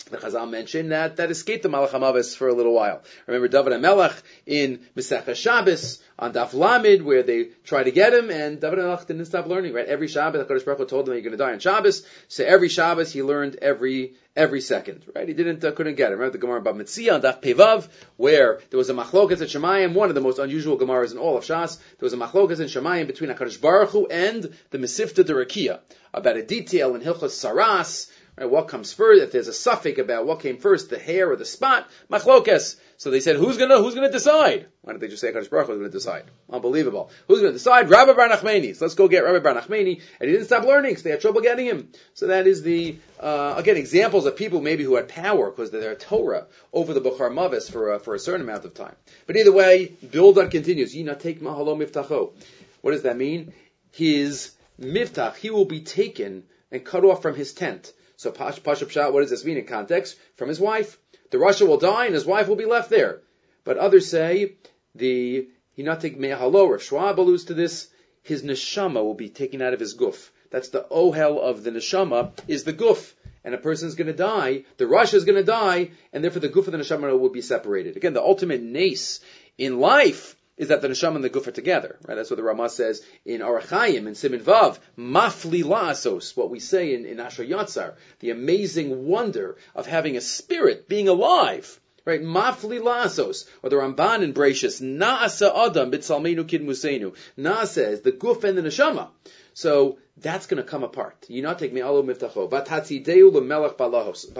the 0.10 0.18
Chazal 0.18 0.50
mentioned 0.50 0.92
that, 0.92 1.18
that 1.18 1.32
escaped 1.32 1.64
the 1.64 1.70
Malach 1.70 1.90
HaMavis 1.90 2.36
for 2.36 2.48
a 2.48 2.54
little 2.54 2.74
while. 2.74 3.02
Remember 3.26 3.48
David 3.48 3.74
HaMelech 3.74 4.22
in 4.46 4.80
Mesech 4.96 5.36
Shabbos 5.36 6.02
on 6.18 6.34
Daf 6.34 6.54
Lamed 6.54 7.02
where 7.02 7.24
they 7.24 7.50
try 7.66 7.84
to 7.84 7.92
get 7.92 8.14
him 8.14 8.30
and 8.30 8.62
David 8.62 8.80
HaMelech 8.80 9.08
didn't 9.08 9.26
stop 9.26 9.48
learning, 9.48 9.74
right? 9.74 9.86
Every 9.86 10.08
Shabbos, 10.08 10.46
HaKadosh 10.46 10.66
Baruch 10.66 10.80
Hu 10.80 10.86
told 10.86 11.08
him 11.08 11.14
you're 11.14 11.24
going 11.24 11.32
to 11.32 11.38
die 11.38 11.52
on 11.52 11.60
Shabbos. 11.60 12.06
So 12.28 12.46
every 12.46 12.70
Shabbos 12.70 13.12
he 13.12 13.22
learned 13.22 13.58
every, 13.62 14.14
every 14.36 14.62
second, 14.62 15.04
right? 15.14 15.28
He 15.28 15.34
didn't, 15.34 15.64
uh, 15.64 15.72
couldn't 15.72 15.96
get 15.96 16.12
him. 16.12 16.20
Remember 16.20 16.32
the 16.32 16.38
Gemara 16.38 16.60
about 16.60 16.78
Mitzia 16.78 17.16
on 17.16 17.22
Daf 17.22 17.42
Pevav 17.42 17.90
where 18.16 18.60
there 18.70 18.78
was 18.78 18.90
a 18.90 18.94
machlokas 18.94 19.42
at 19.42 19.50
Shemayim, 19.50 19.94
one 19.94 20.10
of 20.10 20.16
the 20.16 20.22
most 20.22 20.40
unusual 20.40 20.78
Gemaras 20.78 21.12
in 21.12 21.18
all 21.18 21.38
of 21.38 21.44
Shas. 21.44 21.78
There 22.00 22.06
was 22.06 22.14
a 22.14 22.18
machlokas 22.18 22.60
in 22.60 22.68
Shemayim 22.68 23.08
between 23.08 23.30
HaKadosh 23.30 23.60
Baruch 23.60 23.90
Hu 23.90 24.08
and 24.08 24.56
the 24.70 24.78
Mesivta 24.78 25.24
Derakia 25.24 25.80
about 26.14 26.38
a 26.38 26.44
detail 26.44 26.96
in 26.96 27.02
Hilchas 27.02 27.36
Saras 27.36 28.10
Right, 28.38 28.48
what 28.48 28.68
comes 28.68 28.94
first? 28.94 29.24
If 29.24 29.32
there's 29.32 29.48
a 29.48 29.54
suffix 29.54 29.98
about 30.00 30.28
what 30.28 30.42
came 30.42 30.58
first, 30.58 30.92
the 30.92 31.00
hair 31.00 31.32
or 31.32 31.36
the 31.36 31.46
spot, 31.46 31.90
machlokes. 32.12 32.80
So 32.98 33.10
they 33.10 33.20
said, 33.20 33.36
who's 33.36 33.58
gonna 33.58 33.80
who's 33.80 33.96
gonna 33.96 34.12
decide? 34.12 34.68
Why 34.82 34.94
don't 34.94 35.00
they 35.00 35.08
just 35.08 35.22
say 35.22 35.32
Hakadosh 35.32 35.50
Baruch 35.50 35.68
Hu 35.68 35.78
gonna 35.78 35.90
decide? 35.90 36.26
Unbelievable. 36.48 37.10
Who's 37.28 37.40
gonna 37.40 37.54
decide? 37.54 37.90
Rabbi 37.90 38.14
Bar 38.14 38.30
Nachmani. 38.30 38.76
So 38.76 38.86
let's 38.86 38.94
go 38.94 39.08
get 39.08 39.24
Rabbi 39.24 39.40
Bar 39.40 39.60
Nachmani, 39.60 40.02
and 40.20 40.30
he 40.30 40.34
didn't 40.34 40.46
stop 40.46 40.66
learning, 40.66 40.98
so 40.98 41.04
they 41.04 41.10
had 41.10 41.22
trouble 41.22 41.42
getting 41.42 41.66
him. 41.66 41.92
So 42.14 42.28
that 42.28 42.46
is 42.46 42.62
the 42.62 42.98
uh, 43.20 43.56
again 43.58 43.76
examples 43.76 44.28
of 44.28 44.36
people 44.36 44.62
maybe 44.62 44.84
who 44.84 44.98
had 44.98 45.08
power 45.08 45.50
because 45.50 45.72
they're 45.72 45.96
Torah 45.96 46.46
over 46.72 46.94
the 46.94 47.02
Bukhar 47.02 47.34
Mavis 47.34 47.70
for 47.70 47.94
uh, 47.94 48.00
for 48.00 48.14
a 48.14 48.20
certain 48.20 48.42
amount 48.42 48.66
of 48.66 48.76
time. 48.76 48.96
But 49.26 49.38
either 49.38 49.52
way, 49.52 49.88
Bildad 49.88 50.52
continues. 50.52 50.96
Yina 50.96 51.20
take 51.20 51.42
mahalo 51.42 51.76
miftacho. 51.76 52.34
What 52.82 52.92
does 52.92 53.02
that 53.02 53.18
mean? 53.18 53.54
His 53.92 54.52
miftach, 54.80 55.38
he 55.38 55.50
will 55.50 55.66
be 55.66 55.82
taken 55.82 56.44
and 56.72 56.86
cut 56.86 57.04
off 57.04 57.24
from 57.24 57.34
his 57.34 57.54
tent. 57.54 57.94
So 58.18 58.32
Pash, 58.32 58.60
Pashup 58.60 58.90
Shah, 58.90 59.12
what 59.12 59.22
does 59.22 59.30
this 59.30 59.46
mean 59.46 59.58
in 59.58 59.66
context? 59.66 60.18
From 60.36 60.50
his 60.50 60.60
wife. 60.60 60.98
The 61.30 61.38
rasha 61.38 61.68
will 61.68 61.78
die 61.78 62.06
and 62.06 62.16
his 62.16 62.26
wife 62.26 62.48
will 62.48 62.56
be 62.56 62.66
left 62.66 62.90
there. 62.90 63.22
But 63.64 63.78
others 63.78 64.10
say 64.10 64.54
the 64.96 65.50
Hinatik 65.78 66.18
Mehalo, 66.18 66.72
Rav 66.72 66.82
Schwab 66.82 67.20
alludes 67.20 67.46
to 67.46 67.54
this, 67.54 67.90
his 68.24 68.42
neshama 68.42 69.04
will 69.04 69.14
be 69.14 69.30
taken 69.30 69.62
out 69.62 69.74
of 69.74 69.80
his 69.80 69.96
guf. 69.96 70.30
That's 70.50 70.70
the 70.70 70.88
ohel 70.90 71.40
of 71.40 71.64
the 71.64 71.70
neshama, 71.70 72.32
is 72.48 72.64
the 72.64 72.74
guf. 72.74 73.14
And 73.44 73.54
a 73.54 73.60
person 73.60 73.88
is 73.88 73.96
going 73.96 74.08
to 74.08 74.14
die, 74.14 74.64
the 74.78 74.86
rasha 74.86 75.14
is 75.14 75.24
going 75.24 75.38
to 75.38 75.44
die, 75.44 75.92
and 76.12 76.24
therefore 76.24 76.40
the 76.40 76.50
guf 76.50 76.66
of 76.66 76.72
the 76.72 76.78
neshama 76.80 77.18
will 77.20 77.30
be 77.30 77.42
separated. 77.42 77.98
Again, 77.98 78.14
the 78.14 78.22
ultimate 78.22 78.64
nace 78.64 79.20
in 79.60 79.80
life 79.80 80.36
is 80.58 80.70
that 80.70 80.82
the 80.82 80.88
neshama 80.88 81.16
and 81.16 81.24
the 81.24 81.30
guf 81.30 81.48
are 81.48 81.52
together, 81.52 81.98
right? 82.08 82.16
That's 82.16 82.30
what 82.30 82.38
the 82.38 82.44
Rama 82.44 82.70
says 82.70 83.06
in 83.26 83.42
Arachayim, 83.42 84.08
and 84.08 84.18
Simin 84.18 84.40
Vav, 84.40 84.80
mafli 84.98 85.64
la'asos, 85.64 86.36
what 86.36 86.50
we 86.50 86.60
say 86.60 86.94
in, 86.94 87.06
in 87.06 87.20
Asher 87.20 87.46
Yatzar, 87.46 87.94
the 88.20 88.32
amazing 88.32 89.06
wonder 89.06 89.58
of 89.76 89.86
having 89.86 90.18
a 90.18 90.22
spirit, 90.22 90.90
being 90.90 91.08
alive, 91.08 91.80
right? 92.06 92.22
Mafli 92.22 92.80
la'asos, 92.80 93.48
or 93.62 93.70
the 93.70 93.76
Ramban 93.76 94.24
in 94.24 94.34
Bereshis, 94.34 94.82
na'asa 94.82 95.68
adam 95.68 95.92
bitsalmenu 95.92 96.48
kid 96.48 96.64
musenu. 96.64 97.16
Na'asa 97.38 97.92
is 97.92 98.02
the 98.02 98.12
guf 98.12 98.44
and 98.44 98.58
the 98.58 98.64
neshama. 98.64 99.10
So 99.54 99.98
that's 100.18 100.46
going 100.48 100.62
to 100.62 100.70
come 100.70 100.84
apart. 100.84 101.26
You 101.30 101.42
not 101.42 101.60
take 101.60 101.74
me 101.74 101.82
alo 101.82 102.04
miftacho. 102.04 102.50
Vatatzideu 102.50 103.32
lemelech 103.32 103.76
balahos. 103.76 104.32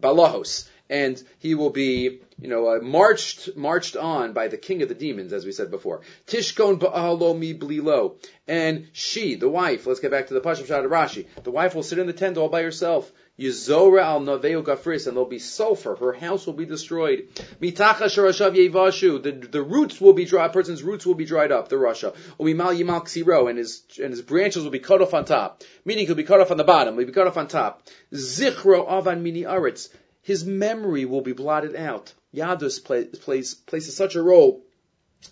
Balahos 0.00 0.68
and 0.88 1.22
he 1.38 1.54
will 1.54 1.70
be, 1.70 2.20
you 2.40 2.48
know, 2.48 2.68
uh, 2.68 2.80
marched 2.80 3.56
marched 3.56 3.96
on 3.96 4.32
by 4.32 4.48
the 4.48 4.56
king 4.56 4.82
of 4.82 4.88
the 4.88 4.94
demons, 4.94 5.32
as 5.32 5.44
we 5.44 5.52
said 5.52 5.70
before. 5.70 6.02
Tishkon 6.26 6.78
ba'alo 6.78 7.38
mi 7.38 7.54
blilo, 7.54 8.16
and 8.46 8.88
she, 8.92 9.34
the 9.34 9.48
wife. 9.48 9.86
Let's 9.86 10.00
get 10.00 10.10
back 10.10 10.28
to 10.28 10.34
the 10.34 10.54
Shad 10.54 10.84
of 10.84 10.90
Rashi. 10.90 11.26
The 11.42 11.50
wife 11.50 11.74
will 11.74 11.82
sit 11.82 11.98
in 11.98 12.06
the 12.06 12.12
tent 12.12 12.36
all 12.36 12.48
by 12.48 12.62
herself. 12.62 13.10
Yizora 13.38 14.02
al 14.02 14.20
Naveo 14.22 14.62
Gafris, 14.62 15.06
and 15.06 15.14
there'll 15.14 15.28
be 15.28 15.38
sulfur. 15.38 15.94
Her 15.96 16.14
house 16.14 16.46
will 16.46 16.54
be 16.54 16.64
destroyed. 16.64 17.28
Mitacha 17.60 18.06
Sharashav 18.06 18.56
Yevashu, 18.56 19.22
the, 19.22 19.32
the 19.32 19.62
roots 19.62 20.00
will 20.00 20.14
be 20.14 20.24
dry, 20.24 20.46
a 20.46 20.48
person's 20.48 20.82
roots 20.82 21.04
will 21.04 21.14
be 21.14 21.26
dried 21.26 21.52
up, 21.52 21.68
the 21.68 21.76
rasha. 21.76 22.14
Umimal 22.40 22.78
Yimal 22.78 23.04
Ksiro, 23.04 23.50
and 23.50 23.58
his, 23.58 23.82
and 24.02 24.10
his 24.10 24.22
branches 24.22 24.64
will 24.64 24.70
be 24.70 24.78
cut 24.78 25.02
off 25.02 25.12
on 25.12 25.26
top. 25.26 25.62
Meaning 25.84 26.06
he'll 26.06 26.14
be 26.14 26.24
cut 26.24 26.40
off 26.40 26.50
on 26.50 26.56
the 26.56 26.64
bottom, 26.64 26.96
he'll 26.96 27.06
be 27.06 27.12
cut 27.12 27.26
off 27.26 27.36
on 27.36 27.46
top. 27.46 27.82
Zichro 28.10 28.88
Avan 28.88 29.20
Mini 29.20 29.42
Aretz, 29.42 29.90
his 30.26 30.44
memory 30.44 31.04
will 31.04 31.20
be 31.20 31.32
blotted 31.32 31.76
out. 31.76 32.12
Yadus 32.34 32.82
plays, 32.82 33.54
places 33.54 33.96
such 33.96 34.16
a 34.16 34.20
role 34.20 34.64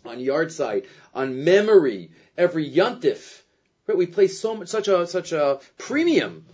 on 0.05 0.19
yahrzeit, 0.19 0.87
on 1.13 1.43
memory. 1.43 2.13
Every 2.39 2.71
yontif, 2.71 3.43
Right? 3.89 3.99
We 3.99 4.07
place 4.07 4.39
so 4.39 4.55
much, 4.55 4.69
such 4.69 4.87
a 4.87 5.05
such 5.09 5.33
a 5.33 5.59
premium. 5.79 6.47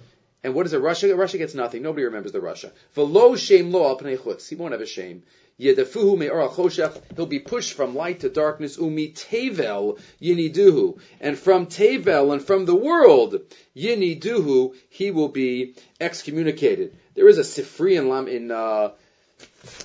And 0.42 0.54
what 0.54 0.64
is 0.64 0.72
it? 0.72 0.80
rasha? 0.80 1.14
rasha 1.14 1.36
gets 1.36 1.54
nothing. 1.54 1.82
Nobody 1.82 2.04
remembers 2.04 2.32
the 2.32 2.40
rasha. 2.40 2.72
Velo 2.94 3.36
shame 3.36 3.70
lo. 3.72 3.98
He 3.98 4.54
won't 4.54 4.72
have 4.72 4.80
a 4.80 4.86
shame. 4.86 5.22
Yedafuhu 5.60 6.16
me'or 6.16 6.48
choshech. 6.48 6.98
He'll 7.14 7.26
be 7.26 7.40
pushed 7.40 7.74
from 7.74 7.94
light 7.94 8.20
to 8.20 8.30
darkness. 8.30 8.78
Umi 8.78 9.12
tevel 9.12 10.00
yiniduhu. 10.18 10.98
And 11.20 11.38
from 11.38 11.66
tevel 11.66 12.32
and 12.32 12.42
from 12.42 12.64
the 12.64 12.74
world 12.74 13.38
yiniduhu, 13.76 14.74
he 14.88 15.10
will 15.10 15.28
be 15.28 15.74
excommunicated. 16.00 16.96
There 17.14 17.28
is 17.28 17.38
a 17.38 17.42
Sifri 17.42 17.94
in, 17.96 18.28
in 18.28 18.50
uh, 18.50 18.90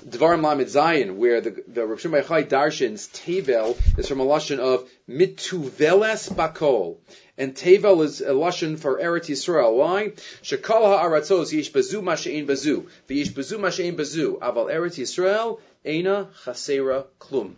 Devarim 0.08 0.44
Lamed 0.44 0.68
Zayin, 0.68 1.16
where 1.16 1.42
the 1.42 1.64
the 1.68 1.86
Rav 1.86 2.00
Shimon 2.00 2.24
Chai 2.24 2.44
Darshins 2.44 3.10
Tevel 3.10 3.78
is 3.98 4.08
from 4.08 4.20
a 4.20 4.26
lashon 4.26 4.60
of 4.60 4.90
mituveles 5.10 6.30
bakol, 6.34 6.98
and 7.38 7.56
Tevel 7.56 8.04
is 8.04 8.22
a 8.22 8.32
lashon 8.32 8.78
for 8.78 9.00
Eretz 9.00 9.30
Yisrael. 9.30 9.76
Why? 9.76 10.10
Shekal 10.44 10.84
ha'aratzos 10.84 11.52
yish 11.52 11.72
bazu 11.72 12.02
mashein 12.02 12.46
bazu, 12.46 12.86
v'yish 13.10 13.32
bazu 13.32 13.58
mashein 13.58 13.96
bazu, 13.96 14.40
aval 14.40 14.72
Eretz 14.72 14.98
Yisrael 15.00 15.60
eina 15.86 16.32
chasera 16.44 17.06
klum. 17.20 17.56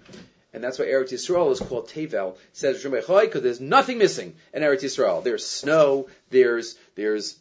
And 0.54 0.64
that's 0.64 0.80
why 0.80 0.86
Eretz 0.86 1.12
Yisrael 1.12 1.52
is 1.52 1.60
called 1.60 1.90
Tevel, 1.90 2.38
says 2.54 2.84
Rav 2.86 3.06
because 3.22 3.42
there's 3.42 3.62
nothing 3.62 3.98
missing 3.98 4.36
in 4.54 4.64
Eretz 4.64 4.84
Yisrael. 4.84 5.24
There's 5.24 5.46
snow, 5.46 6.08
there's 6.30 6.78
there's 6.96 7.38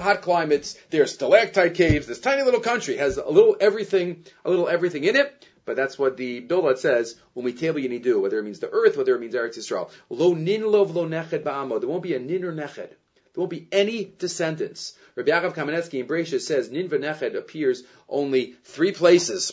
hot 0.00 0.22
climates, 0.22 0.76
there's 0.90 1.12
stalactite 1.14 1.74
caves, 1.74 2.06
this 2.06 2.20
tiny 2.20 2.42
little 2.42 2.60
country 2.60 2.96
has 2.96 3.16
a 3.16 3.28
little 3.28 3.56
everything, 3.60 4.24
a 4.44 4.50
little 4.50 4.68
everything 4.68 5.04
in 5.04 5.16
it. 5.16 5.46
But 5.64 5.74
that's 5.74 5.98
what 5.98 6.16
the 6.16 6.40
Bildad 6.40 6.78
says 6.78 7.16
when 7.34 7.44
we 7.44 7.52
table 7.52 7.80
do, 7.80 8.20
whether 8.20 8.38
it 8.38 8.44
means 8.44 8.60
the 8.60 8.70
earth, 8.70 8.96
whether 8.96 9.16
it 9.16 9.20
means 9.20 9.34
Eretz 9.34 9.58
Yisrael. 9.58 9.90
Lo 10.08 10.32
nin 10.32 10.64
lov 10.64 10.94
lo 10.94 11.08
neched 11.08 11.42
ba'amo. 11.42 11.80
There 11.80 11.88
won't 11.88 12.04
be 12.04 12.14
a 12.14 12.20
nin 12.20 12.44
or 12.44 12.52
neched. 12.52 12.76
There 12.76 12.94
won't 13.34 13.50
be 13.50 13.66
any 13.72 14.12
descendants. 14.16 14.96
Rabbi 15.16 15.30
Yaakov 15.30 15.54
Kamenetsky 15.54 15.98
in 15.98 16.06
Bereishis 16.06 16.42
says 16.42 16.70
nin 16.70 16.88
v'neched 16.88 17.34
appears 17.34 17.82
only 18.08 18.54
three 18.62 18.92
places 18.92 19.52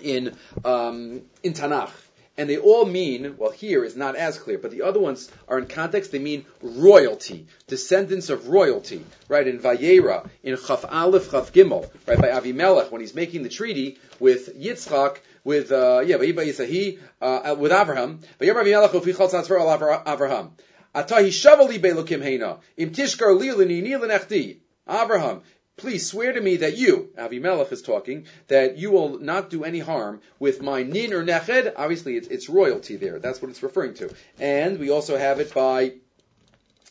in 0.00 0.34
um, 0.64 1.20
in 1.42 1.52
Tanakh 1.52 1.90
and 2.36 2.48
they 2.48 2.56
all 2.56 2.84
mean, 2.84 3.36
well, 3.36 3.50
here 3.50 3.84
is 3.84 3.96
not 3.96 4.16
as 4.16 4.38
clear, 4.38 4.58
but 4.58 4.70
the 4.70 4.82
other 4.82 5.00
ones 5.00 5.30
are 5.48 5.58
in 5.58 5.66
context, 5.66 6.12
they 6.12 6.18
mean 6.18 6.46
royalty, 6.62 7.46
descendants 7.66 8.30
of 8.30 8.48
royalty, 8.48 9.04
right? 9.28 9.46
In 9.46 9.58
Vayera, 9.58 10.28
in 10.42 10.56
Chaf 10.56 10.84
Aleph, 10.90 11.30
Chaf 11.30 11.52
Gimel, 11.52 11.90
right? 12.06 12.18
By 12.18 12.28
Avimelech, 12.28 12.90
when 12.90 13.00
he's 13.00 13.14
making 13.14 13.42
the 13.42 13.48
treaty 13.48 13.98
with 14.18 14.58
Yitzchak, 14.58 15.18
with, 15.44 15.72
uh, 15.72 16.02
yeah, 16.06 16.16
Yisahi, 16.16 16.98
uh, 17.20 17.54
with 17.58 17.72
Abraham, 17.72 18.20
Vayera 18.40 18.64
Avimelech, 18.64 20.02
Abraham. 20.06 20.52
Atahi 20.94 21.28
Shavali 21.28 21.78
Belukim 21.78 22.22
Heina, 22.22 22.60
Im 22.76 22.90
Tishkar 22.90 23.38
Lilini 23.38 23.82
Nilanechti, 23.82 24.58
Abraham, 24.88 25.42
please 25.76 26.06
swear 26.06 26.32
to 26.32 26.40
me 26.40 26.58
that 26.58 26.76
you, 26.76 27.10
Avimelech 27.16 27.72
is 27.72 27.82
talking, 27.82 28.26
that 28.48 28.76
you 28.76 28.90
will 28.90 29.18
not 29.18 29.50
do 29.50 29.64
any 29.64 29.78
harm 29.80 30.20
with 30.38 30.62
my 30.62 30.82
nin 30.82 31.12
or 31.12 31.24
neched. 31.24 31.72
Obviously, 31.76 32.16
it's, 32.16 32.28
it's 32.28 32.48
royalty 32.48 32.96
there. 32.96 33.18
That's 33.18 33.40
what 33.40 33.50
it's 33.50 33.62
referring 33.62 33.94
to. 33.94 34.14
And 34.38 34.78
we 34.78 34.90
also 34.90 35.16
have 35.16 35.40
it 35.40 35.52
by, 35.54 35.94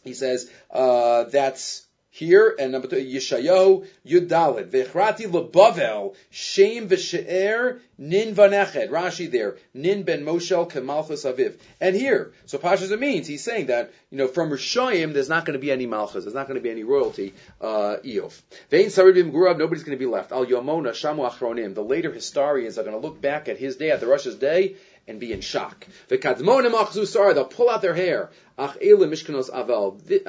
he 0.04 0.13
says, 0.13 0.50
uh, 0.70 1.26
that's 1.26 1.86
here, 2.13 2.54
and 2.60 2.74
number 2.74 2.89
two, 2.89 2.97
Yeshayahu 2.97 3.88
Yudalid. 4.06 4.69
Vechrati 4.69 5.32
lebavel 5.32 6.13
Shem 6.30 6.89
v'she'er 6.89 7.80
nin 7.97 8.36
vaneched. 8.36 8.89
Rashi 8.89 9.32
there. 9.32 9.56
Nin 9.74 10.04
ben 10.04 10.26
Moshel 10.26 10.69
kemalchus 10.69 11.26
aviv. 11.26 11.56
And 11.80 11.95
here, 11.95 12.34
so 12.45 12.58
Pashas 12.58 12.97
means, 13.00 13.28
he's 13.28 13.43
saying 13.43 13.67
that, 13.67 13.93
you 14.10 14.17
know, 14.17 14.28
from 14.28 14.50
Rishayim, 14.50 15.13
there's 15.13 15.30
not 15.30 15.45
going 15.45 15.54
to 15.54 15.60
be 15.60 15.71
any 15.71 15.86
malchus. 15.86 16.26
There's 16.26 16.36
not 16.36 16.47
going 16.47 16.60
to 16.60 16.62
be 16.62 16.69
any 16.69 16.84
royalty, 16.84 17.34
uh, 17.62 17.95
Eov. 18.04 18.39
Vein 18.69 18.88
Saribim 18.88 19.32
Gurab, 19.32 19.58
nobody's 19.58 19.86
going 19.86 19.97
to 19.97 20.06
be 20.06 20.12
left. 20.12 20.34
Al 20.34 20.45
Yomona 20.45 20.91
Shamu 20.91 21.32
Achronim. 21.32 21.76
The 21.76 21.84
later 21.84 22.12
historians 22.12 22.78
are 22.78 22.84
going 22.84 23.00
to 23.00 23.08
look 23.08 23.21
back 23.21 23.47
at 23.47 23.58
his 23.58 23.78
day, 23.78 23.91
at 23.91 24.02
the 24.02 24.08
rasha's 24.08 24.36
day, 24.36 24.76
and 25.08 25.20
be 25.20 25.34
in 25.34 25.42
shock. 25.42 25.88
They'll 26.08 26.20
pull 26.20 27.70
out 27.70 27.82
their 27.82 27.94
hair. 27.94 28.30
Uh, 28.58 28.74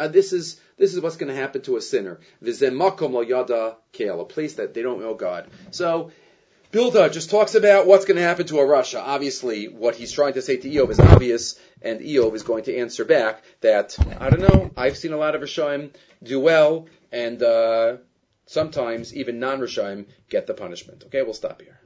this 0.08 0.32
is 0.32 0.60
this 0.78 0.94
is 0.94 1.00
what's 1.00 1.16
going 1.16 1.28
to 1.28 1.40
happen 1.40 1.62
to 1.62 1.76
a 1.76 1.80
sinner. 1.80 2.18
A 2.42 4.24
place 4.24 4.54
that 4.54 4.74
they 4.74 4.82
don't 4.82 5.00
know 5.00 5.14
God. 5.14 5.48
So 5.70 6.10
Bilda 6.72 7.12
just 7.12 7.28
talks 7.30 7.54
about 7.54 7.86
what's 7.86 8.06
going 8.06 8.16
to 8.16 8.22
happen 8.22 8.46
to 8.46 8.58
a 8.60 8.62
rasha. 8.62 9.02
Obviously, 9.04 9.66
what 9.68 9.94
he's 9.94 10.10
trying 10.10 10.32
to 10.32 10.42
say 10.42 10.56
to 10.56 10.70
Eov 10.70 10.90
is 10.90 10.98
obvious, 10.98 11.60
and 11.82 12.00
Eov 12.00 12.34
is 12.34 12.42
going 12.42 12.64
to 12.64 12.76
answer 12.78 13.04
back 13.04 13.42
that 13.60 13.94
I 14.18 14.30
don't 14.30 14.40
know. 14.40 14.70
I've 14.74 14.96
seen 14.96 15.12
a 15.12 15.18
lot 15.18 15.34
of 15.34 15.42
Rishaim 15.42 15.90
do 16.22 16.40
well, 16.40 16.86
and 17.12 17.42
uh, 17.42 17.96
sometimes 18.46 19.14
even 19.14 19.38
non-Rishaim 19.38 20.06
get 20.30 20.46
the 20.46 20.54
punishment. 20.54 21.04
Okay, 21.08 21.20
we'll 21.20 21.34
stop 21.34 21.60
here. 21.60 21.78